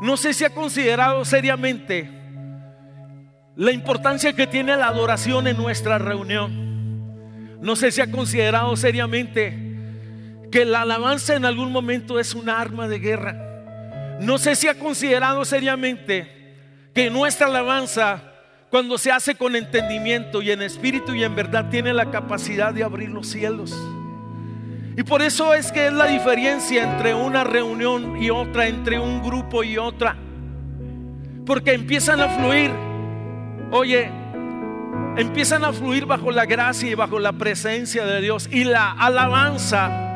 No 0.02 0.16
sé 0.16 0.34
si 0.34 0.44
ha 0.44 0.52
considerado 0.52 1.24
seriamente 1.24 2.10
la 3.54 3.70
importancia 3.70 4.34
que 4.34 4.48
tiene 4.48 4.76
la 4.76 4.88
adoración 4.88 5.46
en 5.46 5.56
nuestra 5.56 5.98
reunión. 5.98 6.65
No 7.60 7.76
sé 7.76 7.90
si 7.90 8.00
ha 8.00 8.10
considerado 8.10 8.76
seriamente 8.76 9.66
que 10.50 10.64
la 10.64 10.82
alabanza 10.82 11.34
en 11.34 11.44
algún 11.44 11.72
momento 11.72 12.18
es 12.18 12.34
un 12.34 12.48
arma 12.48 12.88
de 12.88 12.98
guerra. 12.98 14.18
No 14.20 14.38
sé 14.38 14.54
si 14.56 14.68
ha 14.68 14.78
considerado 14.78 15.44
seriamente 15.44 16.36
que 16.94 17.10
nuestra 17.10 17.46
alabanza, 17.46 18.22
cuando 18.70 18.96
se 18.96 19.10
hace 19.10 19.34
con 19.34 19.54
entendimiento 19.54 20.40
y 20.40 20.50
en 20.50 20.62
espíritu 20.62 21.14
y 21.14 21.24
en 21.24 21.34
verdad, 21.34 21.68
tiene 21.70 21.92
la 21.92 22.10
capacidad 22.10 22.72
de 22.72 22.84
abrir 22.84 23.10
los 23.10 23.26
cielos. 23.26 23.76
Y 24.96 25.02
por 25.02 25.20
eso 25.20 25.52
es 25.52 25.70
que 25.72 25.88
es 25.88 25.92
la 25.92 26.06
diferencia 26.06 26.82
entre 26.82 27.14
una 27.14 27.44
reunión 27.44 28.22
y 28.22 28.30
otra, 28.30 28.66
entre 28.66 28.98
un 28.98 29.22
grupo 29.22 29.62
y 29.62 29.76
otra. 29.76 30.16
Porque 31.44 31.74
empiezan 31.74 32.20
a 32.20 32.30
fluir. 32.30 32.70
Oye, 33.70 34.10
empiezan 35.16 35.64
a 35.64 35.72
fluir 35.72 36.06
bajo 36.06 36.30
la 36.30 36.46
gracia 36.46 36.90
y 36.90 36.94
bajo 36.94 37.18
la 37.18 37.32
presencia 37.32 38.04
de 38.04 38.20
Dios. 38.20 38.48
Y 38.50 38.64
la 38.64 38.92
alabanza 38.92 40.06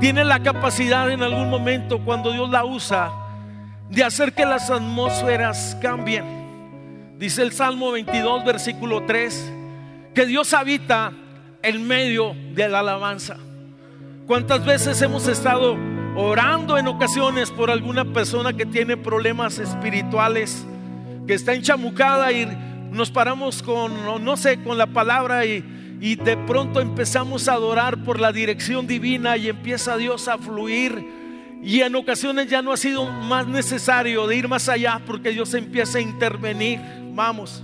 tiene 0.00 0.24
la 0.24 0.42
capacidad 0.42 1.10
en 1.10 1.22
algún 1.22 1.50
momento, 1.50 2.00
cuando 2.04 2.32
Dios 2.32 2.48
la 2.50 2.64
usa, 2.64 3.10
de 3.90 4.02
hacer 4.04 4.32
que 4.32 4.46
las 4.46 4.70
atmósferas 4.70 5.76
cambien. 5.82 6.24
Dice 7.18 7.42
el 7.42 7.52
Salmo 7.52 7.92
22, 7.92 8.44
versículo 8.44 9.04
3, 9.04 9.52
que 10.14 10.26
Dios 10.26 10.54
habita 10.54 11.12
en 11.62 11.86
medio 11.86 12.34
de 12.54 12.68
la 12.68 12.80
alabanza. 12.80 13.36
¿Cuántas 14.26 14.64
veces 14.64 15.02
hemos 15.02 15.28
estado 15.28 15.76
orando 16.16 16.78
en 16.78 16.88
ocasiones 16.88 17.50
por 17.50 17.70
alguna 17.70 18.04
persona 18.04 18.52
que 18.52 18.64
tiene 18.64 18.96
problemas 18.96 19.58
espirituales, 19.58 20.66
que 21.26 21.34
está 21.34 21.52
enchamucada 21.52 22.32
y 22.32 22.46
nos 22.90 23.10
paramos 23.10 23.62
con, 23.62 24.24
no 24.24 24.36
sé, 24.36 24.62
con 24.62 24.78
la 24.78 24.86
palabra 24.86 25.44
y, 25.46 25.64
y 26.00 26.16
de 26.16 26.36
pronto 26.36 26.80
empezamos 26.80 27.48
a 27.48 27.52
adorar 27.52 28.02
por 28.04 28.20
la 28.20 28.32
dirección 28.32 28.86
divina 28.86 29.36
y 29.36 29.48
empieza 29.48 29.96
Dios 29.96 30.28
a 30.28 30.38
fluir. 30.38 31.20
Y 31.62 31.80
en 31.82 31.94
ocasiones 31.94 32.48
ya 32.48 32.62
no 32.62 32.72
ha 32.72 32.76
sido 32.76 33.04
más 33.04 33.46
necesario 33.46 34.26
de 34.26 34.36
ir 34.36 34.48
más 34.48 34.68
allá 34.68 35.00
porque 35.06 35.30
Dios 35.30 35.52
empieza 35.54 35.98
a 35.98 36.00
intervenir. 36.00 36.80
Vamos. 37.12 37.62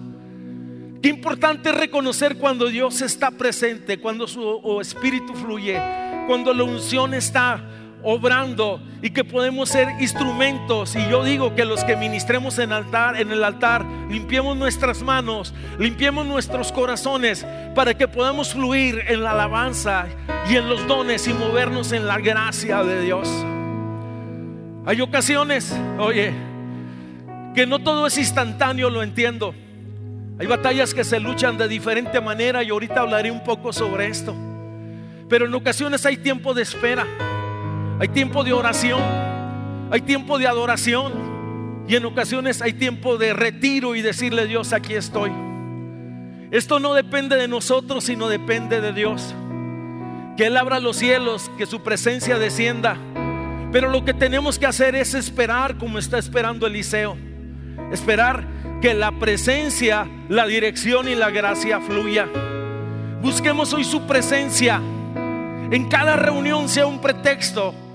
Qué 1.03 1.09
importante 1.09 1.71
es 1.71 1.77
reconocer 1.77 2.37
cuando 2.37 2.67
Dios 2.67 3.01
está 3.01 3.31
presente, 3.31 3.99
cuando 3.99 4.27
su 4.27 4.79
espíritu 4.81 5.35
fluye, 5.35 5.81
cuando 6.27 6.53
la 6.53 6.65
unción 6.65 7.15
está 7.15 7.65
obrando 8.09 8.81
y 9.03 9.11
que 9.11 9.25
podemos 9.25 9.69
ser 9.69 9.89
instrumentos. 10.01 10.95
Y 10.95 11.11
yo 11.11 11.25
digo 11.25 11.57
que 11.57 11.65
los 11.65 11.83
que 11.83 11.97
ministremos 11.97 12.61
en 12.61 12.71
altar, 12.71 13.21
en 13.21 13.33
el 13.33 13.43
altar, 13.43 13.85
limpiemos 14.09 14.57
nuestras 14.57 15.03
manos, 15.03 15.53
limpiemos 15.77 16.25
nuestros 16.25 16.71
corazones 16.71 17.45
para 17.75 17.95
que 17.95 18.07
podamos 18.07 18.53
fluir 18.53 19.03
en 19.09 19.25
la 19.25 19.33
alabanza 19.33 20.07
y 20.49 20.55
en 20.55 20.69
los 20.69 20.87
dones 20.87 21.27
y 21.27 21.35
movernos 21.35 21.91
en 21.91 22.07
la 22.07 22.19
gracia 22.19 22.85
de 22.85 23.03
Dios. 23.03 23.29
Hay 24.87 25.01
ocasiones, 25.01 25.77
oye, 25.99 26.33
que 27.57 27.67
no 27.67 27.81
todo 27.81 28.07
es 28.07 28.17
instantáneo, 28.19 28.89
lo 28.89 29.03
entiendo. 29.03 29.53
Hay 30.39 30.47
batallas 30.47 30.95
que 30.95 31.03
se 31.03 31.19
luchan 31.19 31.59
de 31.59 31.67
diferente 31.67 32.21
manera 32.21 32.63
y 32.63 32.71
ahorita 32.71 33.01
hablaré 33.01 33.33
un 33.33 33.43
poco 33.43 33.73
sobre 33.73 34.07
esto. 34.07 34.33
Pero 35.29 35.47
en 35.47 35.55
ocasiones 35.55 36.07
hay 36.07 36.19
tiempo 36.19 36.55
de 36.55 36.63
espera. 36.63 37.05
Hay 37.99 38.09
tiempo 38.09 38.45
de 38.45 38.53
oración, 38.53 39.01
hay 39.91 40.03
tiempo 40.03 40.39
de 40.39 40.47
adoración 40.47 41.15
y 41.89 41.97
en 41.97 42.05
ocasiones 42.05 42.61
hay 42.61 42.75
tiempo 42.75 43.17
de 43.17 43.33
retiro 43.33 43.95
y 43.95 44.03
decirle 44.03 44.47
Dios, 44.47 44.75
aquí 44.75 44.95
estoy. 44.95 45.33
Esto 46.51 46.79
no 46.79 46.93
depende 46.93 47.37
de 47.37 47.49
nosotros, 47.49 48.05
sino 48.05 48.29
depende 48.29 48.83
de 48.83 48.93
Dios. 48.93 49.35
Que 50.37 50.47
Él 50.47 50.59
abra 50.59 50.79
los 50.79 50.99
cielos, 50.99 51.51
que 51.57 51.65
su 51.65 51.83
presencia 51.83 52.39
descienda. 52.39 52.99
Pero 53.73 53.89
lo 53.89 54.05
que 54.05 54.13
tenemos 54.13 54.59
que 54.59 54.67
hacer 54.67 54.95
es 54.95 55.15
esperar 55.15 55.79
como 55.79 55.99
está 55.99 56.19
esperando 56.19 56.67
Eliseo. 56.67 57.17
Esperar 57.93 58.47
que 58.83 58.93
la 58.93 59.13
presencia, 59.13 60.07
la 60.29 60.47
dirección 60.47 61.09
y 61.09 61.15
la 61.15 61.31
gracia 61.31 61.81
fluya. 61.81 62.29
Busquemos 63.23 63.73
hoy 63.73 63.85
su 63.85 64.07
presencia. 64.07 64.83
En 65.71 65.89
cada 65.89 66.17
reunión 66.17 66.69
sea 66.69 66.87
un 66.87 67.01
pretexto 67.01 67.86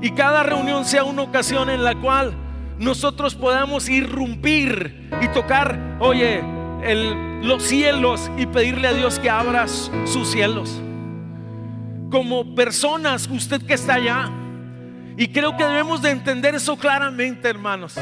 y 0.00 0.10
cada 0.10 0.42
reunión 0.42 0.84
sea 0.84 1.04
una 1.04 1.22
ocasión 1.22 1.70
en 1.70 1.84
la 1.84 1.94
cual 1.94 2.34
nosotros 2.78 3.34
podamos 3.34 3.88
irrumpir 3.88 5.08
y 5.22 5.28
tocar, 5.28 5.78
oye, 6.00 6.42
los 7.42 7.62
cielos 7.62 8.30
y 8.36 8.46
pedirle 8.46 8.88
a 8.88 8.92
Dios 8.92 9.18
que 9.18 9.30
abra 9.30 9.66
sus 9.68 10.28
cielos. 10.30 10.80
Como 12.10 12.54
personas, 12.54 13.28
usted 13.28 13.62
que 13.62 13.74
está 13.74 13.94
allá, 13.94 14.30
Y 15.16 15.28
creo 15.28 15.56
que 15.56 15.64
debemos 15.64 16.02
de 16.02 16.10
entender 16.10 16.56
eso 16.56 16.76
claramente, 16.76 17.48
hermanos. 17.48 17.94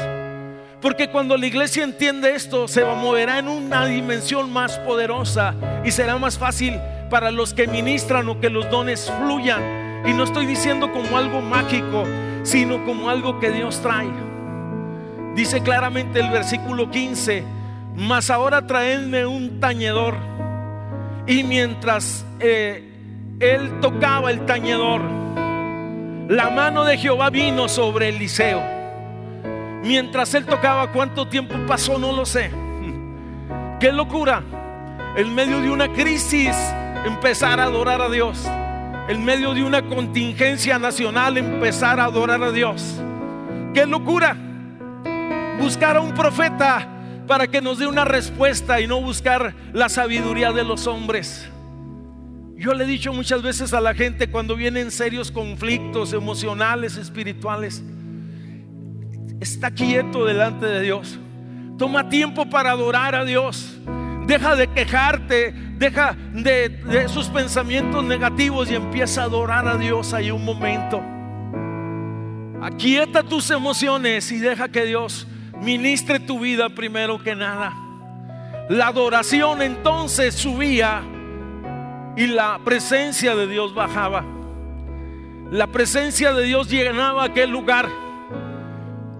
Porque 0.81 1.09
cuando 1.11 1.37
la 1.37 1.45
iglesia 1.45 1.83
entiende 1.83 2.33
esto, 2.33 2.67
se 2.67 2.83
moverá 2.83 3.37
en 3.37 3.47
una 3.47 3.85
dimensión 3.85 4.51
más 4.51 4.79
poderosa 4.79 5.53
y 5.85 5.91
será 5.91 6.17
más 6.17 6.39
fácil 6.39 6.73
para 7.11 7.29
los 7.29 7.53
que 7.53 7.67
ministran 7.67 8.27
o 8.29 8.39
que 8.39 8.49
los 8.49 8.67
dones 8.71 9.11
fluyan. 9.19 9.82
Y 10.05 10.13
no 10.13 10.23
estoy 10.23 10.45
diciendo 10.45 10.91
como 10.91 11.17
algo 11.17 11.41
mágico, 11.41 12.03
sino 12.43 12.83
como 12.85 13.09
algo 13.09 13.39
que 13.39 13.51
Dios 13.51 13.81
trae. 13.81 14.09
Dice 15.35 15.61
claramente 15.61 16.19
el 16.19 16.29
versículo 16.29 16.91
15, 16.91 17.43
mas 17.95 18.29
ahora 18.29 18.67
traedme 18.67 19.25
un 19.25 19.59
tañedor. 19.59 20.15
Y 21.25 21.43
mientras 21.43 22.25
eh, 22.39 22.83
él 23.39 23.79
tocaba 23.79 24.29
el 24.29 24.45
tañedor, 24.45 25.01
la 26.27 26.49
mano 26.49 26.83
de 26.83 26.97
Jehová 26.97 27.29
vino 27.29 27.67
sobre 27.67 28.09
Eliseo. 28.09 28.61
Mientras 29.83 30.33
él 30.33 30.45
tocaba, 30.45 30.91
¿cuánto 30.91 31.27
tiempo 31.27 31.55
pasó? 31.67 31.97
No 31.97 32.11
lo 32.11 32.25
sé. 32.25 32.51
Qué 33.79 33.91
locura. 33.91 34.43
En 35.15 35.33
medio 35.33 35.61
de 35.61 35.69
una 35.69 35.91
crisis, 35.91 36.55
empezar 37.05 37.59
a 37.59 37.63
adorar 37.63 38.01
a 38.01 38.09
Dios. 38.09 38.47
En 39.09 39.25
medio 39.25 39.53
de 39.53 39.63
una 39.63 39.81
contingencia 39.81 40.79
nacional, 40.79 41.37
empezar 41.37 41.99
a 41.99 42.05
adorar 42.05 42.41
a 42.41 42.51
Dios. 42.51 43.01
Qué 43.73 43.85
locura. 43.85 44.37
Buscar 45.59 45.97
a 45.97 46.01
un 46.01 46.13
profeta 46.13 46.87
para 47.27 47.47
que 47.47 47.61
nos 47.61 47.79
dé 47.79 47.87
una 47.87 48.05
respuesta 48.05 48.79
y 48.79 48.87
no 48.87 49.01
buscar 49.01 49.53
la 49.73 49.89
sabiduría 49.89 50.53
de 50.53 50.63
los 50.63 50.87
hombres. 50.87 51.49
Yo 52.55 52.73
le 52.73 52.85
he 52.85 52.87
dicho 52.87 53.11
muchas 53.11 53.41
veces 53.41 53.73
a 53.73 53.81
la 53.81 53.93
gente 53.93 54.29
cuando 54.29 54.55
vienen 54.55 54.89
serios 54.89 55.31
conflictos 55.31 56.13
emocionales, 56.13 56.95
espirituales, 56.95 57.83
está 59.41 59.71
quieto 59.71 60.23
delante 60.23 60.65
de 60.65 60.81
Dios. 60.81 61.19
Toma 61.77 62.07
tiempo 62.07 62.49
para 62.49 62.71
adorar 62.71 63.15
a 63.15 63.25
Dios. 63.25 63.77
Deja 64.25 64.55
de 64.55 64.67
quejarte, 64.67 65.53
deja 65.77 66.15
de, 66.33 67.07
sus 67.09 67.27
pensamientos 67.27 68.03
negativos 68.03 68.71
y 68.71 68.75
empieza 68.75 69.21
a 69.21 69.25
adorar 69.25 69.67
a 69.67 69.77
Dios 69.77 70.13
ahí 70.13 70.31
un 70.31 70.45
momento. 70.45 71.03
Aquieta 72.61 73.23
tus 73.23 73.51
emociones 73.51 74.31
y 74.31 74.39
deja 74.39 74.69
que 74.69 74.85
Dios 74.85 75.27
ministre 75.61 76.19
tu 76.19 76.39
vida 76.39 76.69
primero 76.69 77.21
que 77.21 77.35
nada. 77.35 77.73
La 78.69 78.87
adoración 78.87 79.61
entonces 79.61 80.35
subía 80.35 81.01
y 82.15 82.27
la 82.27 82.59
presencia 82.63 83.35
de 83.35 83.47
Dios 83.47 83.75
bajaba. 83.75 84.23
La 85.51 85.67
presencia 85.67 86.31
de 86.33 86.45
Dios 86.45 86.69
llenaba 86.69 87.25
aquel 87.25 87.49
lugar. 87.49 87.89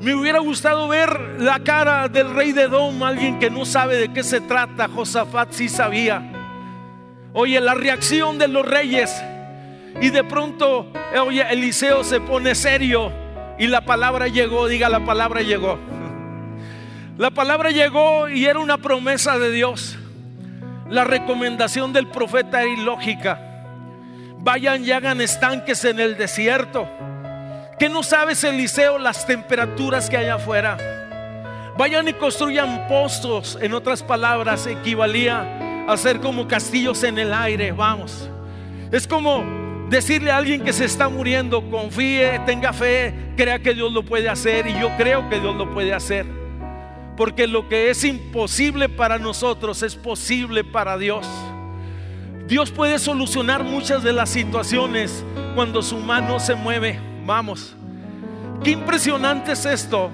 Me 0.03 0.13
hubiera 0.13 0.39
gustado 0.39 0.89
ver 0.89 1.37
la 1.39 1.59
cara 1.59 2.09
del 2.09 2.35
rey 2.35 2.51
de 2.51 2.67
Dom, 2.67 3.01
alguien 3.03 3.39
que 3.39 3.49
no 3.49 3.65
sabe 3.65 3.95
de 3.95 4.11
qué 4.11 4.21
se 4.21 4.41
trata. 4.41 4.89
Josafat 4.89 5.53
sí 5.53 5.69
sabía. 5.69 6.21
Oye, 7.31 7.61
la 7.61 7.73
reacción 7.73 8.37
de 8.37 8.49
los 8.49 8.65
reyes. 8.65 9.23
Y 10.01 10.09
de 10.09 10.25
pronto, 10.25 10.91
oye, 11.25 11.45
Eliseo 11.49 12.03
se 12.03 12.19
pone 12.19 12.53
serio 12.53 13.13
y 13.57 13.67
la 13.67 13.85
palabra 13.85 14.27
llegó, 14.27 14.67
diga 14.67 14.89
la 14.89 15.05
palabra 15.05 15.41
llegó. 15.41 15.79
La 17.17 17.31
palabra 17.31 17.69
llegó 17.69 18.27
y 18.27 18.43
era 18.45 18.59
una 18.59 18.79
promesa 18.79 19.39
de 19.39 19.51
Dios. 19.51 19.97
La 20.89 21.05
recomendación 21.05 21.93
del 21.93 22.07
profeta 22.07 22.61
era 22.61 22.73
ilógica. 22.73 23.39
Vayan 24.39 24.83
y 24.83 24.91
hagan 24.91 25.21
estanques 25.21 25.85
en 25.85 26.01
el 26.01 26.17
desierto. 26.17 26.89
¿Qué 27.83 27.89
no 27.89 28.01
sabes, 28.01 28.41
Eliseo, 28.45 28.97
las 28.97 29.27
temperaturas 29.27 30.09
que 30.09 30.15
hay 30.15 30.27
afuera? 30.27 30.77
Vayan 31.77 32.07
y 32.07 32.13
construyan 32.13 32.87
pozos. 32.87 33.57
En 33.61 33.73
otras 33.73 34.01
palabras, 34.01 34.67
equivalía 34.67 35.85
a 35.85 35.97
ser 35.97 36.21
como 36.21 36.47
castillos 36.47 37.03
en 37.03 37.19
el 37.19 37.33
aire. 37.33 37.73
Vamos. 37.73 38.29
Es 38.89 39.05
como 39.05 39.43
decirle 39.89 40.31
a 40.31 40.37
alguien 40.37 40.63
que 40.63 40.71
se 40.71 40.85
está 40.85 41.09
muriendo, 41.09 41.69
confíe, 41.69 42.39
tenga 42.45 42.71
fe, 42.71 43.13
crea 43.35 43.59
que 43.59 43.73
Dios 43.73 43.91
lo 43.91 44.05
puede 44.05 44.29
hacer. 44.29 44.65
Y 44.65 44.79
yo 44.79 44.89
creo 44.95 45.27
que 45.27 45.41
Dios 45.41 45.53
lo 45.53 45.69
puede 45.73 45.93
hacer. 45.93 46.25
Porque 47.17 47.47
lo 47.47 47.67
que 47.67 47.89
es 47.89 48.05
imposible 48.05 48.87
para 48.87 49.19
nosotros 49.19 49.83
es 49.83 49.97
posible 49.97 50.63
para 50.63 50.97
Dios. 50.97 51.27
Dios 52.47 52.71
puede 52.71 52.97
solucionar 52.97 53.65
muchas 53.65 54.03
de 54.03 54.13
las 54.13 54.29
situaciones 54.29 55.25
cuando 55.53 55.81
su 55.81 55.97
mano 55.97 56.39
se 56.39 56.55
mueve. 56.55 57.11
Vamos. 57.25 57.75
Qué 58.63 58.71
impresionante 58.71 59.53
es 59.53 59.65
esto. 59.65 60.11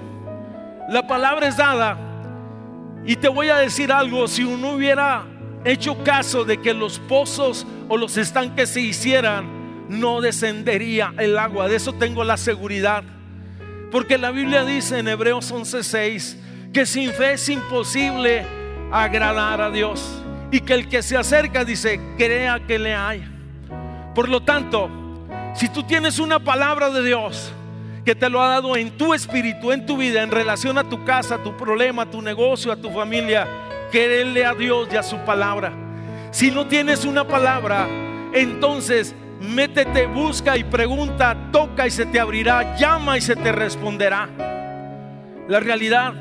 La 0.88 1.06
palabra 1.06 1.48
es 1.48 1.56
dada. 1.56 1.96
Y 3.04 3.16
te 3.16 3.28
voy 3.28 3.48
a 3.48 3.56
decir 3.56 3.92
algo, 3.92 4.28
si 4.28 4.44
uno 4.44 4.72
hubiera 4.72 5.24
hecho 5.64 6.02
caso 6.04 6.44
de 6.44 6.60
que 6.60 6.74
los 6.74 6.98
pozos 6.98 7.66
o 7.88 7.96
los 7.96 8.16
estanques 8.16 8.70
se 8.70 8.80
hicieran, 8.80 9.88
no 9.88 10.20
descendería 10.20 11.14
el 11.18 11.38
agua. 11.38 11.68
De 11.68 11.76
eso 11.76 11.92
tengo 11.92 12.24
la 12.24 12.36
seguridad. 12.36 13.02
Porque 13.90 14.18
la 14.18 14.30
Biblia 14.30 14.64
dice 14.64 14.98
en 14.98 15.08
Hebreos 15.08 15.50
11:6 15.52 16.36
que 16.72 16.86
sin 16.86 17.10
fe 17.12 17.32
es 17.32 17.48
imposible 17.48 18.46
agradar 18.92 19.60
a 19.60 19.70
Dios 19.70 20.22
y 20.52 20.60
que 20.60 20.74
el 20.74 20.88
que 20.88 21.02
se 21.02 21.16
acerca 21.16 21.64
dice, 21.64 22.00
crea 22.16 22.60
que 22.66 22.78
le 22.78 22.94
hay. 22.94 23.24
Por 24.14 24.28
lo 24.28 24.42
tanto, 24.42 24.88
si 25.54 25.68
tú 25.68 25.82
tienes 25.82 26.18
una 26.18 26.38
palabra 26.38 26.90
de 26.90 27.02
Dios 27.02 27.52
que 28.04 28.14
te 28.14 28.30
lo 28.30 28.42
ha 28.42 28.48
dado 28.48 28.76
en 28.76 28.96
tu 28.96 29.14
espíritu, 29.14 29.72
en 29.72 29.84
tu 29.86 29.96
vida, 29.96 30.22
en 30.22 30.30
relación 30.30 30.78
a 30.78 30.88
tu 30.88 31.04
casa, 31.04 31.36
a 31.36 31.42
tu 31.42 31.56
problema, 31.56 32.02
a 32.02 32.10
tu 32.10 32.22
negocio, 32.22 32.72
a 32.72 32.76
tu 32.76 32.90
familia, 32.90 33.46
créele 33.90 34.44
a 34.44 34.54
Dios 34.54 34.88
y 34.92 34.96
a 34.96 35.02
su 35.02 35.18
palabra. 35.18 35.72
Si 36.30 36.50
no 36.50 36.66
tienes 36.66 37.04
una 37.04 37.26
palabra, 37.26 37.86
entonces 38.32 39.14
métete, 39.40 40.06
busca 40.06 40.56
y 40.56 40.64
pregunta, 40.64 41.36
toca 41.52 41.86
y 41.86 41.90
se 41.90 42.06
te 42.06 42.20
abrirá, 42.20 42.76
llama 42.76 43.18
y 43.18 43.20
se 43.20 43.36
te 43.36 43.52
responderá. 43.52 44.28
La 45.48 45.60
realidad 45.60 46.14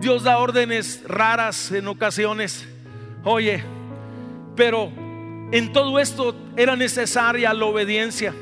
Dios 0.00 0.24
da 0.24 0.38
órdenes 0.38 1.02
raras 1.06 1.72
en 1.72 1.88
ocasiones. 1.88 2.66
Oye, 3.24 3.62
pero 4.54 4.90
en 5.50 5.72
todo 5.72 5.98
esto 5.98 6.34
era 6.56 6.76
necesaria 6.76 7.52
la 7.52 7.64
obediencia. 7.64 8.34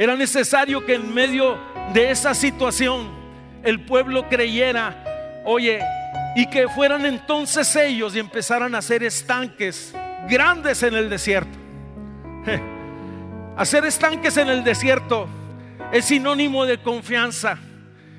Era 0.00 0.16
necesario 0.16 0.86
que 0.86 0.94
en 0.94 1.12
medio 1.12 1.58
de 1.92 2.10
esa 2.10 2.32
situación 2.32 3.10
el 3.62 3.84
pueblo 3.84 4.30
creyera, 4.30 5.42
oye, 5.44 5.78
y 6.34 6.46
que 6.46 6.68
fueran 6.68 7.04
entonces 7.04 7.76
ellos 7.76 8.16
y 8.16 8.18
empezaran 8.18 8.74
a 8.74 8.78
hacer 8.78 9.02
estanques 9.02 9.94
grandes 10.26 10.82
en 10.82 10.94
el 10.94 11.10
desierto. 11.10 11.58
Hacer 13.58 13.84
estanques 13.84 14.38
en 14.38 14.48
el 14.48 14.64
desierto 14.64 15.28
es 15.92 16.06
sinónimo 16.06 16.64
de 16.64 16.80
confianza, 16.80 17.58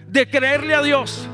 de 0.05 0.29
creerle 0.29 0.75
a 0.75 0.83
Dios 0.83 1.27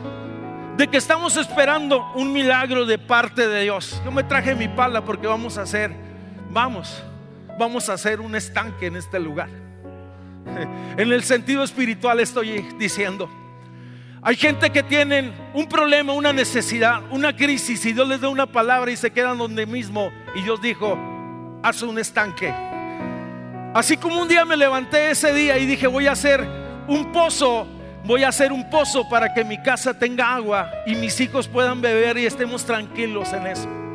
de 0.77 0.87
que 0.87 0.95
estamos 0.95 1.35
esperando 1.35 2.09
un 2.15 2.31
milagro 2.31 2.85
de 2.85 2.97
parte 2.97 3.49
de 3.49 3.63
Dios. 3.63 4.01
Yo 4.05 4.13
me 4.13 4.23
traje 4.23 4.55
mi 4.55 4.69
pala 4.69 5.03
porque 5.03 5.27
vamos 5.27 5.57
a 5.57 5.63
hacer, 5.63 5.91
vamos, 6.51 7.03
vamos 7.59 7.89
a 7.89 7.95
hacer 7.95 8.21
un 8.21 8.33
estanque 8.33 8.85
en 8.85 8.95
este 8.95 9.19
lugar. 9.19 9.66
En 10.97 11.11
el 11.11 11.23
sentido 11.23 11.63
espiritual 11.63 12.19
estoy 12.19 12.65
diciendo. 12.79 13.29
Hay 14.21 14.35
gente 14.35 14.71
que 14.71 14.81
tienen 14.83 15.33
un 15.53 15.67
problema, 15.67 16.13
una 16.13 16.33
necesidad, 16.33 17.01
una 17.11 17.35
crisis 17.35 17.85
y 17.85 17.93
Dios 17.93 18.07
les 18.07 18.19
da 18.19 18.29
una 18.29 18.47
palabra 18.47 18.91
y 18.91 18.97
se 18.97 19.11
quedan 19.11 19.37
donde 19.37 19.65
mismo. 19.65 20.11
Y 20.35 20.41
Dios 20.41 20.61
dijo, 20.61 20.97
haz 21.63 21.81
un 21.83 21.99
estanque. 21.99 22.51
Así 23.73 23.95
como 23.97 24.21
un 24.21 24.27
día 24.27 24.43
me 24.43 24.57
levanté 24.57 25.11
ese 25.11 25.33
día 25.33 25.57
y 25.59 25.65
dije, 25.65 25.87
voy 25.87 26.07
a 26.07 26.13
hacer 26.13 26.45
un 26.87 27.11
pozo 27.11 27.67
voy 28.07 28.23
a 28.23 28.29
hacer 28.29 28.53
un 28.53 28.69
pozo 28.69 29.07
para 29.09 29.33
que 29.33 29.43
mi 29.43 29.61
casa 29.61 29.93
tenga 29.93 30.33
agua 30.33 30.71
y 30.85 30.95
mis 30.95 31.19
hijos 31.19 31.47
puedan 31.47 31.81
beber 31.81 32.17
y 32.17 32.25
estemos 32.25 32.65
tranquilos 32.65 33.33
en 33.33 33.47
eso. 33.47 33.86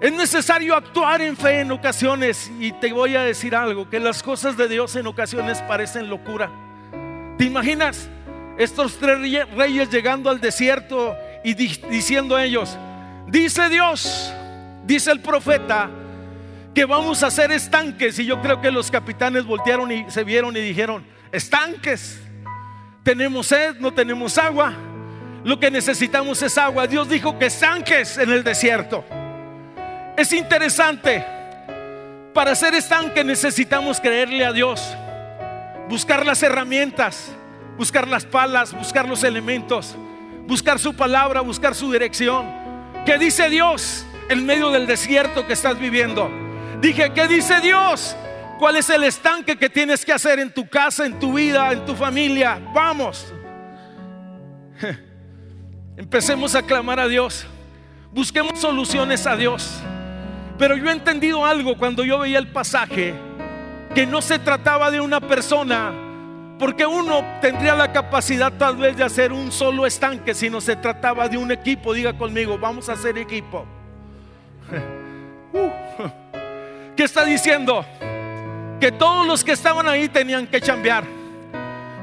Es 0.00 0.12
necesario 0.12 0.76
actuar 0.76 1.20
en 1.22 1.36
fe 1.36 1.60
en 1.60 1.72
ocasiones 1.72 2.52
y 2.60 2.70
te 2.70 2.92
voy 2.92 3.16
a 3.16 3.22
decir 3.22 3.56
algo, 3.56 3.90
que 3.90 3.98
las 3.98 4.22
cosas 4.22 4.56
de 4.56 4.68
Dios 4.68 4.94
en 4.94 5.08
ocasiones 5.08 5.60
parecen 5.62 6.08
locura. 6.08 6.50
¿Te 7.36 7.44
imaginas 7.44 8.08
estos 8.56 8.96
tres 8.98 9.18
reyes 9.56 9.90
llegando 9.90 10.30
al 10.30 10.40
desierto 10.40 11.16
y 11.42 11.54
diciendo 11.54 12.36
a 12.36 12.44
ellos, 12.44 12.78
dice 13.26 13.68
Dios, 13.68 14.32
dice 14.84 15.10
el 15.10 15.20
profeta, 15.20 15.90
que 16.72 16.84
vamos 16.84 17.24
a 17.24 17.26
hacer 17.26 17.50
estanques? 17.50 18.20
Y 18.20 18.24
yo 18.24 18.40
creo 18.40 18.60
que 18.60 18.70
los 18.70 18.92
capitanes 18.92 19.46
voltearon 19.46 19.90
y 19.90 20.08
se 20.10 20.22
vieron 20.22 20.56
y 20.56 20.60
dijeron, 20.60 21.04
estanques 21.32 22.20
tenemos 23.02 23.48
sed, 23.48 23.80
no 23.80 23.92
tenemos 23.92 24.38
agua. 24.38 24.74
Lo 25.42 25.58
que 25.58 25.72
necesitamos 25.72 26.40
es 26.40 26.56
agua. 26.56 26.86
Dios 26.86 27.08
dijo 27.08 27.36
que 27.36 27.46
estanques 27.46 28.16
en 28.16 28.30
el 28.30 28.44
desierto. 28.44 29.04
Es 30.18 30.32
interesante. 30.32 31.24
Para 32.34 32.52
ser 32.56 32.74
estanque 32.74 33.22
necesitamos 33.22 34.00
creerle 34.00 34.44
a 34.44 34.52
Dios. 34.52 34.96
buscar 35.88 36.26
las 36.26 36.42
herramientas, 36.42 37.30
buscar 37.78 38.06
las 38.06 38.26
palas, 38.26 38.74
buscar 38.74 39.08
los 39.08 39.24
elementos, 39.24 39.94
buscar 40.46 40.78
su 40.78 40.94
palabra, 40.94 41.40
buscar 41.40 41.74
su 41.74 41.90
dirección. 41.90 42.46
¿Qué 43.06 43.16
dice 43.16 43.48
Dios 43.48 44.04
en 44.28 44.44
medio 44.44 44.70
del 44.70 44.86
desierto 44.86 45.46
que 45.46 45.54
estás 45.54 45.78
viviendo? 45.78 46.28
Dije, 46.80 47.12
¿qué 47.14 47.26
dice 47.28 47.60
Dios? 47.60 48.16
¿Cuál 48.58 48.76
es 48.76 48.90
el 48.90 49.04
estanque 49.04 49.56
que 49.56 49.70
tienes 49.70 50.04
que 50.04 50.12
hacer 50.12 50.40
en 50.40 50.52
tu 50.52 50.68
casa, 50.68 51.06
en 51.06 51.18
tu 51.18 51.32
vida, 51.32 51.72
en 51.72 51.86
tu 51.86 51.94
familia? 51.94 52.60
Vamos. 52.74 53.32
Empecemos 55.96 56.56
a 56.56 56.62
clamar 56.62 56.98
a 56.98 57.06
Dios. 57.06 57.46
Busquemos 58.12 58.60
soluciones 58.60 59.26
a 59.26 59.36
Dios. 59.36 59.80
Pero 60.58 60.76
yo 60.76 60.88
he 60.88 60.92
entendido 60.92 61.46
algo 61.46 61.76
cuando 61.76 62.04
yo 62.04 62.18
veía 62.18 62.38
el 62.38 62.48
pasaje, 62.48 63.14
que 63.94 64.06
no 64.06 64.20
se 64.20 64.38
trataba 64.38 64.90
de 64.90 65.00
una 65.00 65.20
persona, 65.20 65.92
porque 66.58 66.84
uno 66.84 67.24
tendría 67.40 67.74
la 67.76 67.92
capacidad 67.92 68.52
tal 68.52 68.76
vez 68.76 68.96
de 68.96 69.04
hacer 69.04 69.32
un 69.32 69.52
solo 69.52 69.86
estanque, 69.86 70.34
sino 70.34 70.60
se 70.60 70.74
trataba 70.74 71.28
de 71.28 71.38
un 71.38 71.52
equipo. 71.52 71.94
Diga 71.94 72.12
conmigo, 72.18 72.58
vamos 72.58 72.88
a 72.88 72.92
hacer 72.92 73.16
equipo. 73.18 73.64
Uh. 75.50 75.70
¿Qué 76.94 77.04
está 77.04 77.24
diciendo? 77.24 77.86
Que 78.80 78.92
todos 78.92 79.26
los 79.26 79.42
que 79.42 79.52
estaban 79.52 79.88
ahí 79.88 80.08
tenían 80.08 80.46
que 80.46 80.60
cambiar. 80.60 81.04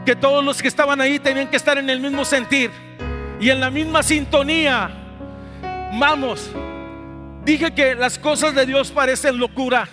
Que 0.03 0.15
todos 0.15 0.43
los 0.43 0.61
que 0.61 0.67
estaban 0.67 0.99
ahí 0.99 1.19
tenían 1.19 1.47
que 1.47 1.57
estar 1.57 1.77
en 1.77 1.89
el 1.89 1.99
mismo 1.99 2.25
sentir 2.25 2.71
y 3.39 3.49
en 3.49 3.59
la 3.59 3.69
misma 3.69 4.01
sintonía. 4.01 4.89
Vamos, 5.99 6.49
dije 7.45 7.73
que 7.73 7.95
las 7.95 8.17
cosas 8.17 8.55
de 8.55 8.65
Dios 8.65 8.91
parecen 8.91 9.37
locura. 9.37 9.87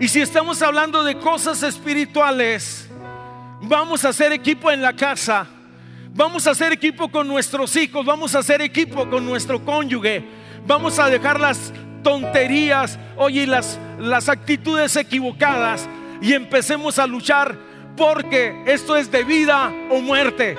Y 0.00 0.08
si 0.08 0.20
estamos 0.20 0.60
hablando 0.62 1.04
de 1.04 1.16
cosas 1.18 1.62
espirituales, 1.62 2.88
vamos 3.60 4.04
a 4.04 4.08
hacer 4.08 4.32
equipo 4.32 4.70
en 4.70 4.82
la 4.82 4.94
casa. 4.94 5.46
Vamos 6.14 6.46
a 6.46 6.52
hacer 6.52 6.72
equipo 6.72 7.08
con 7.10 7.28
nuestros 7.28 7.74
hijos, 7.76 8.06
vamos 8.06 8.34
a 8.34 8.38
hacer 8.38 8.62
equipo 8.62 9.08
con 9.08 9.26
nuestro 9.26 9.64
cónyuge. 9.64 10.24
Vamos 10.66 10.98
a 10.98 11.10
dejar 11.10 11.38
las 11.38 11.72
tonterías, 12.02 12.98
oye, 13.16 13.46
las, 13.46 13.78
las 13.98 14.28
actitudes 14.28 14.96
equivocadas 14.96 15.88
y 16.22 16.32
empecemos 16.32 16.98
a 16.98 17.06
luchar 17.06 17.58
porque 17.96 18.62
esto 18.66 18.96
es 18.96 19.10
de 19.10 19.24
vida 19.24 19.72
o 19.90 20.00
muerte. 20.00 20.56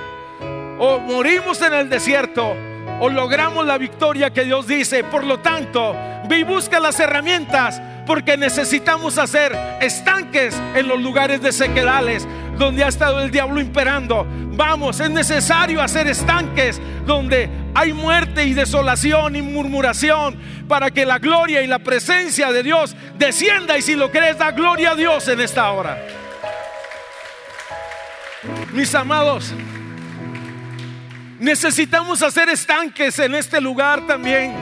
O 0.77 0.99
morimos 0.99 1.61
en 1.61 1.73
el 1.73 1.89
desierto 1.89 2.55
o 2.99 3.09
logramos 3.09 3.65
la 3.65 3.77
victoria 3.77 4.31
que 4.31 4.45
Dios 4.45 4.67
dice. 4.67 5.03
Por 5.03 5.23
lo 5.23 5.39
tanto, 5.39 5.95
ve 6.27 6.39
y 6.39 6.43
busca 6.43 6.79
las 6.79 6.99
herramientas 6.99 7.81
porque 8.05 8.37
necesitamos 8.37 9.17
hacer 9.17 9.55
estanques 9.81 10.55
en 10.75 10.87
los 10.87 11.01
lugares 11.01 11.41
de 11.41 11.51
sequedales 11.51 12.27
donde 12.57 12.83
ha 12.83 12.87
estado 12.87 13.21
el 13.21 13.31
diablo 13.31 13.59
imperando. 13.59 14.25
Vamos, 14.29 14.99
es 14.99 15.09
necesario 15.09 15.81
hacer 15.81 16.07
estanques 16.07 16.79
donde 17.05 17.49
hay 17.73 17.93
muerte 17.93 18.45
y 18.45 18.53
desolación 18.53 19.35
y 19.35 19.41
murmuración 19.41 20.37
para 20.67 20.91
que 20.91 21.05
la 21.05 21.19
gloria 21.19 21.61
y 21.61 21.67
la 21.67 21.79
presencia 21.79 22.51
de 22.51 22.63
Dios 22.63 22.95
descienda 23.17 23.77
y 23.77 23.81
si 23.81 23.95
lo 23.95 24.11
crees 24.11 24.37
da 24.37 24.51
gloria 24.51 24.91
a 24.91 24.95
Dios 24.95 25.27
en 25.27 25.41
esta 25.41 25.69
hora. 25.71 25.97
Mis 28.71 28.93
amados, 28.95 29.53
necesitamos 31.39 32.21
hacer 32.21 32.49
estanques 32.49 33.19
en 33.19 33.35
este 33.35 33.59
lugar 33.59 34.05
también 34.07 34.53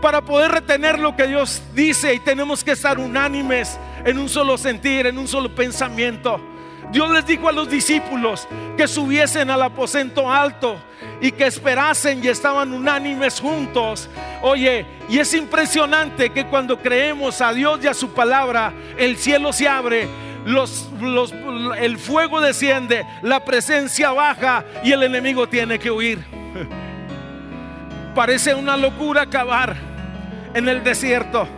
para 0.00 0.20
poder 0.20 0.50
retener 0.50 0.98
lo 0.98 1.16
que 1.16 1.26
Dios 1.26 1.62
dice 1.74 2.12
y 2.14 2.18
tenemos 2.18 2.62
que 2.62 2.72
estar 2.72 2.98
unánimes 2.98 3.78
en 4.04 4.18
un 4.18 4.28
solo 4.28 4.58
sentir, 4.58 5.06
en 5.06 5.16
un 5.16 5.26
solo 5.26 5.54
pensamiento. 5.54 6.40
Dios 6.92 7.10
les 7.10 7.26
dijo 7.26 7.48
a 7.48 7.52
los 7.52 7.70
discípulos 7.70 8.46
que 8.76 8.86
subiesen 8.86 9.48
al 9.50 9.62
aposento 9.62 10.30
alto 10.30 10.78
y 11.20 11.32
que 11.32 11.46
esperasen 11.46 12.22
y 12.22 12.28
estaban 12.28 12.72
unánimes 12.74 13.40
juntos. 13.40 14.10
Oye, 14.42 14.84
y 15.08 15.18
es 15.18 15.32
impresionante 15.32 16.30
que 16.30 16.46
cuando 16.46 16.78
creemos 16.78 17.40
a 17.40 17.52
Dios 17.52 17.80
y 17.82 17.86
a 17.86 17.94
su 17.94 18.10
palabra, 18.12 18.72
el 18.98 19.16
cielo 19.16 19.52
se 19.52 19.66
abre. 19.66 20.06
El 20.46 21.98
fuego 21.98 22.40
desciende, 22.40 23.06
la 23.22 23.44
presencia 23.44 24.12
baja 24.12 24.64
y 24.82 24.92
el 24.92 25.02
enemigo 25.02 25.48
tiene 25.48 25.78
que 25.78 25.90
huir. 25.90 26.24
Parece 28.14 28.54
una 28.54 28.76
locura 28.76 29.22
acabar 29.22 29.74
en 30.54 30.68
el 30.68 30.84
desierto, 30.84 31.48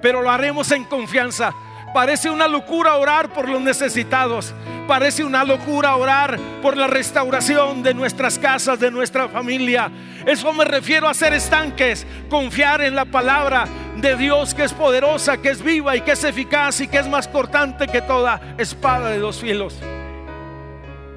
pero 0.00 0.22
lo 0.22 0.30
haremos 0.30 0.70
en 0.72 0.84
confianza 0.84 1.52
Parece 1.92 2.30
una 2.30 2.46
locura 2.46 2.96
orar 2.96 3.32
por 3.32 3.48
los 3.48 3.60
necesitados. 3.60 4.54
Parece 4.86 5.24
una 5.24 5.44
locura 5.44 5.96
orar 5.96 6.38
por 6.62 6.76
la 6.76 6.86
restauración 6.86 7.82
de 7.82 7.94
nuestras 7.94 8.38
casas, 8.38 8.78
de 8.78 8.90
nuestra 8.90 9.28
familia. 9.28 9.90
Eso 10.26 10.52
me 10.52 10.64
refiero 10.64 11.08
a 11.08 11.14
ser 11.14 11.32
estanques, 11.32 12.06
confiar 12.28 12.80
en 12.82 12.94
la 12.94 13.04
palabra 13.04 13.66
de 13.96 14.16
Dios 14.16 14.54
que 14.54 14.64
es 14.64 14.72
poderosa, 14.72 15.38
que 15.38 15.50
es 15.50 15.62
viva 15.62 15.96
y 15.96 16.00
que 16.00 16.12
es 16.12 16.24
eficaz 16.24 16.80
y 16.80 16.88
que 16.88 16.98
es 16.98 17.08
más 17.08 17.28
cortante 17.28 17.86
que 17.88 18.02
toda 18.02 18.40
espada 18.58 19.10
de 19.10 19.18
dos 19.18 19.40
filos. 19.40 19.76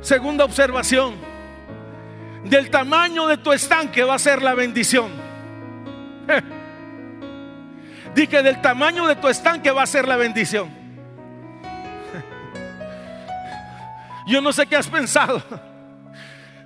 Segunda 0.01 0.45
observación, 0.45 1.15
del 2.43 2.69
tamaño 2.69 3.27
de 3.27 3.37
tu 3.37 3.53
estanque 3.53 4.03
va 4.03 4.15
a 4.15 4.19
ser 4.19 4.41
la 4.41 4.53
bendición. 4.53 5.11
Dije, 8.13 8.43
del 8.43 8.61
tamaño 8.61 9.07
de 9.07 9.15
tu 9.15 9.27
estanque 9.27 9.71
va 9.71 9.83
a 9.83 9.87
ser 9.87 10.07
la 10.07 10.15
bendición. 10.15 10.69
Yo 14.27 14.41
no 14.41 14.53
sé 14.53 14.65
qué 14.67 14.75
has 14.75 14.87
pensado. 14.87 15.43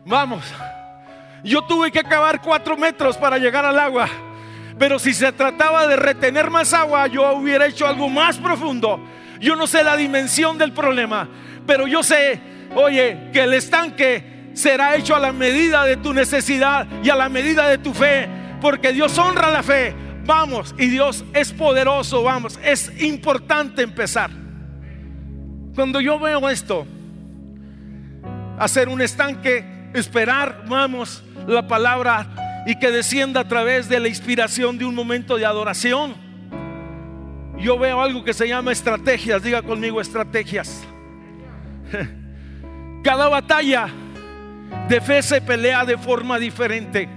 Vamos, 0.05 0.43
yo 1.43 1.61
tuve 1.63 1.91
que 1.91 2.03
cavar 2.03 2.41
cuatro 2.41 2.77
metros 2.77 3.17
para 3.17 3.37
llegar 3.37 3.65
al 3.65 3.79
agua. 3.79 4.07
Pero 4.77 4.99
si 4.99 5.13
se 5.13 5.31
trataba 5.31 5.87
de 5.87 5.95
retener 5.95 6.51
más 6.51 6.73
agua, 6.73 7.07
yo 7.07 7.33
hubiera 7.33 7.65
hecho 7.65 7.87
algo 7.87 8.09
más 8.09 8.37
profundo. 8.37 8.99
Yo 9.39 9.55
no 9.55 9.67
sé 9.67 9.83
la 9.83 9.97
dimensión 9.97 10.57
del 10.57 10.71
problema, 10.71 11.27
pero 11.65 11.87
yo 11.87 12.03
sé, 12.03 12.39
oye, 12.75 13.29
que 13.33 13.43
el 13.43 13.53
estanque 13.53 14.51
será 14.53 14.95
hecho 14.95 15.15
a 15.15 15.19
la 15.19 15.31
medida 15.31 15.83
de 15.85 15.97
tu 15.97 16.13
necesidad 16.13 16.87
y 17.03 17.09
a 17.09 17.15
la 17.15 17.29
medida 17.29 17.67
de 17.67 17.77
tu 17.77 17.93
fe, 17.93 18.27
porque 18.61 18.93
Dios 18.93 19.17
honra 19.17 19.51
la 19.51 19.61
fe, 19.61 19.95
Vamos, 20.27 20.75
y 20.77 20.87
Dios 20.87 21.23
es 21.33 21.53
poderoso, 21.53 22.21
vamos, 22.21 22.59
es 22.61 22.91
importante 23.01 23.81
empezar. 23.81 24.29
Cuando 25.73 26.01
yo 26.01 26.19
veo 26.19 26.49
esto, 26.49 26.85
hacer 28.59 28.89
un 28.89 29.01
estanque, 29.01 29.89
esperar, 29.93 30.65
vamos, 30.67 31.23
la 31.47 31.65
palabra 31.65 32.63
y 32.65 32.77
que 32.77 32.91
descienda 32.91 33.39
a 33.39 33.47
través 33.47 33.87
de 33.87 34.01
la 34.01 34.09
inspiración 34.09 34.77
de 34.77 34.83
un 34.83 34.93
momento 34.93 35.37
de 35.37 35.45
adoración. 35.45 36.13
Yo 37.57 37.79
veo 37.79 38.01
algo 38.01 38.25
que 38.25 38.33
se 38.33 38.49
llama 38.49 38.73
estrategias, 38.73 39.41
diga 39.41 39.61
conmigo 39.61 40.01
estrategias. 40.01 40.83
Cada 43.01 43.29
batalla 43.29 43.87
de 44.89 44.99
fe 44.99 45.21
se 45.21 45.39
pelea 45.39 45.85
de 45.85 45.97
forma 45.97 46.37
diferente. 46.37 47.16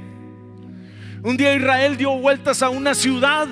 Un 1.23 1.37
día 1.37 1.55
Israel 1.55 1.99
dio 1.99 2.13
vueltas 2.13 2.63
a 2.63 2.71
una 2.71 2.95
ciudad. 2.95 3.47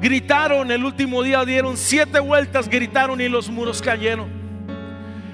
Gritaron, 0.00 0.70
el 0.70 0.82
último 0.84 1.22
día 1.22 1.44
dieron 1.44 1.76
siete 1.76 2.18
vueltas, 2.18 2.68
gritaron 2.68 3.20
y 3.20 3.28
los 3.28 3.50
muros 3.50 3.82
cayeron. 3.82 4.30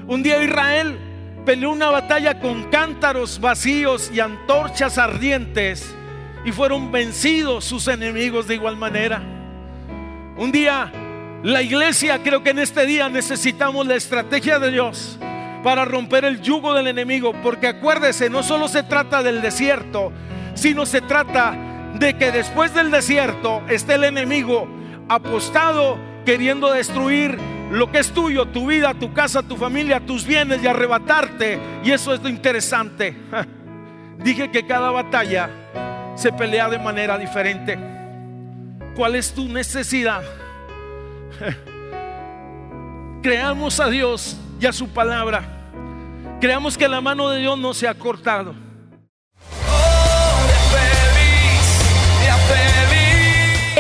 Un 0.09 0.23
día 0.25 0.43
Israel 0.43 0.99
peleó 1.47 1.71
una 1.71 1.91
batalla 1.91 2.41
con 2.41 2.65
cántaros 2.65 3.39
vacíos 3.39 4.11
y 4.13 4.19
antorchas 4.19 4.99
ardientes 4.99 5.95
y 6.45 6.51
fueron 6.51 6.91
vencidos 6.91 7.65
sus 7.65 7.87
enemigos 7.87 8.49
de 8.49 8.57
igual 8.57 8.77
manera. 8.77 9.23
Un 10.37 10.51
día 10.51 10.91
la 11.45 11.63
iglesia, 11.63 12.21
creo 12.25 12.43
que 12.43 12.51
en 12.51 12.59
este 12.59 12.85
día 12.85 13.09
necesitamos 13.09 13.87
la 13.87 13.95
estrategia 13.95 14.59
de 14.59 14.73
Dios 14.73 15.21
para 15.63 15.85
romper 15.85 16.25
el 16.25 16.41
yugo 16.41 16.75
del 16.75 16.89
enemigo, 16.89 17.33
porque 17.45 17.69
acuérdese, 17.69 18.29
no 18.29 18.43
solo 18.43 18.67
se 18.67 18.83
trata 18.83 19.23
del 19.23 19.41
desierto, 19.41 20.13
sino 20.59 20.85
se 20.87 21.01
trata 21.01 21.57
de 21.95 22.17
que 22.17 22.33
después 22.33 22.75
del 22.75 22.91
desierto 22.91 23.63
esté 23.69 23.95
el 23.95 24.05
enemigo 24.05 24.69
apostado 25.09 25.97
queriendo 26.27 26.73
destruir 26.73 27.39
lo 27.71 27.93
que 27.93 28.01
es 28.01 28.11
tuyo, 28.11 28.47
tu 28.47 28.67
vida, 28.67 28.93
tu 28.95 29.13
casa, 29.13 29.43
tu 29.43 29.57
familia, 29.57 30.01
tus 30.01 30.27
bienes 30.27 30.63
y 30.63 30.67
arrebatarte. 30.67 31.61
Y 31.85 31.93
eso 31.93 32.13
es 32.13 32.23
lo 32.23 32.29
interesante. 32.29 33.17
Dije 34.19 34.51
que 34.51 34.67
cada 34.67 34.91
batalla 34.91 35.49
se 36.17 36.33
pelea 36.33 36.69
de 36.69 36.79
manera 36.79 37.17
diferente. 37.17 37.79
¿Cuál 38.97 39.15
es 39.15 39.33
tu 39.33 39.45
necesidad? 39.49 40.23
Creamos 43.23 43.79
a 43.79 43.89
Dios 43.89 44.37
y 44.61 44.67
a 44.67 44.73
su 44.73 44.89
palabra. 44.89 45.45
Creamos 46.41 46.77
que 46.77 46.89
la 46.89 47.01
mano 47.01 47.29
de 47.29 47.39
Dios 47.39 47.57
no 47.59 47.75
se 47.75 47.87
ha 47.87 47.95
cortado 47.95 48.68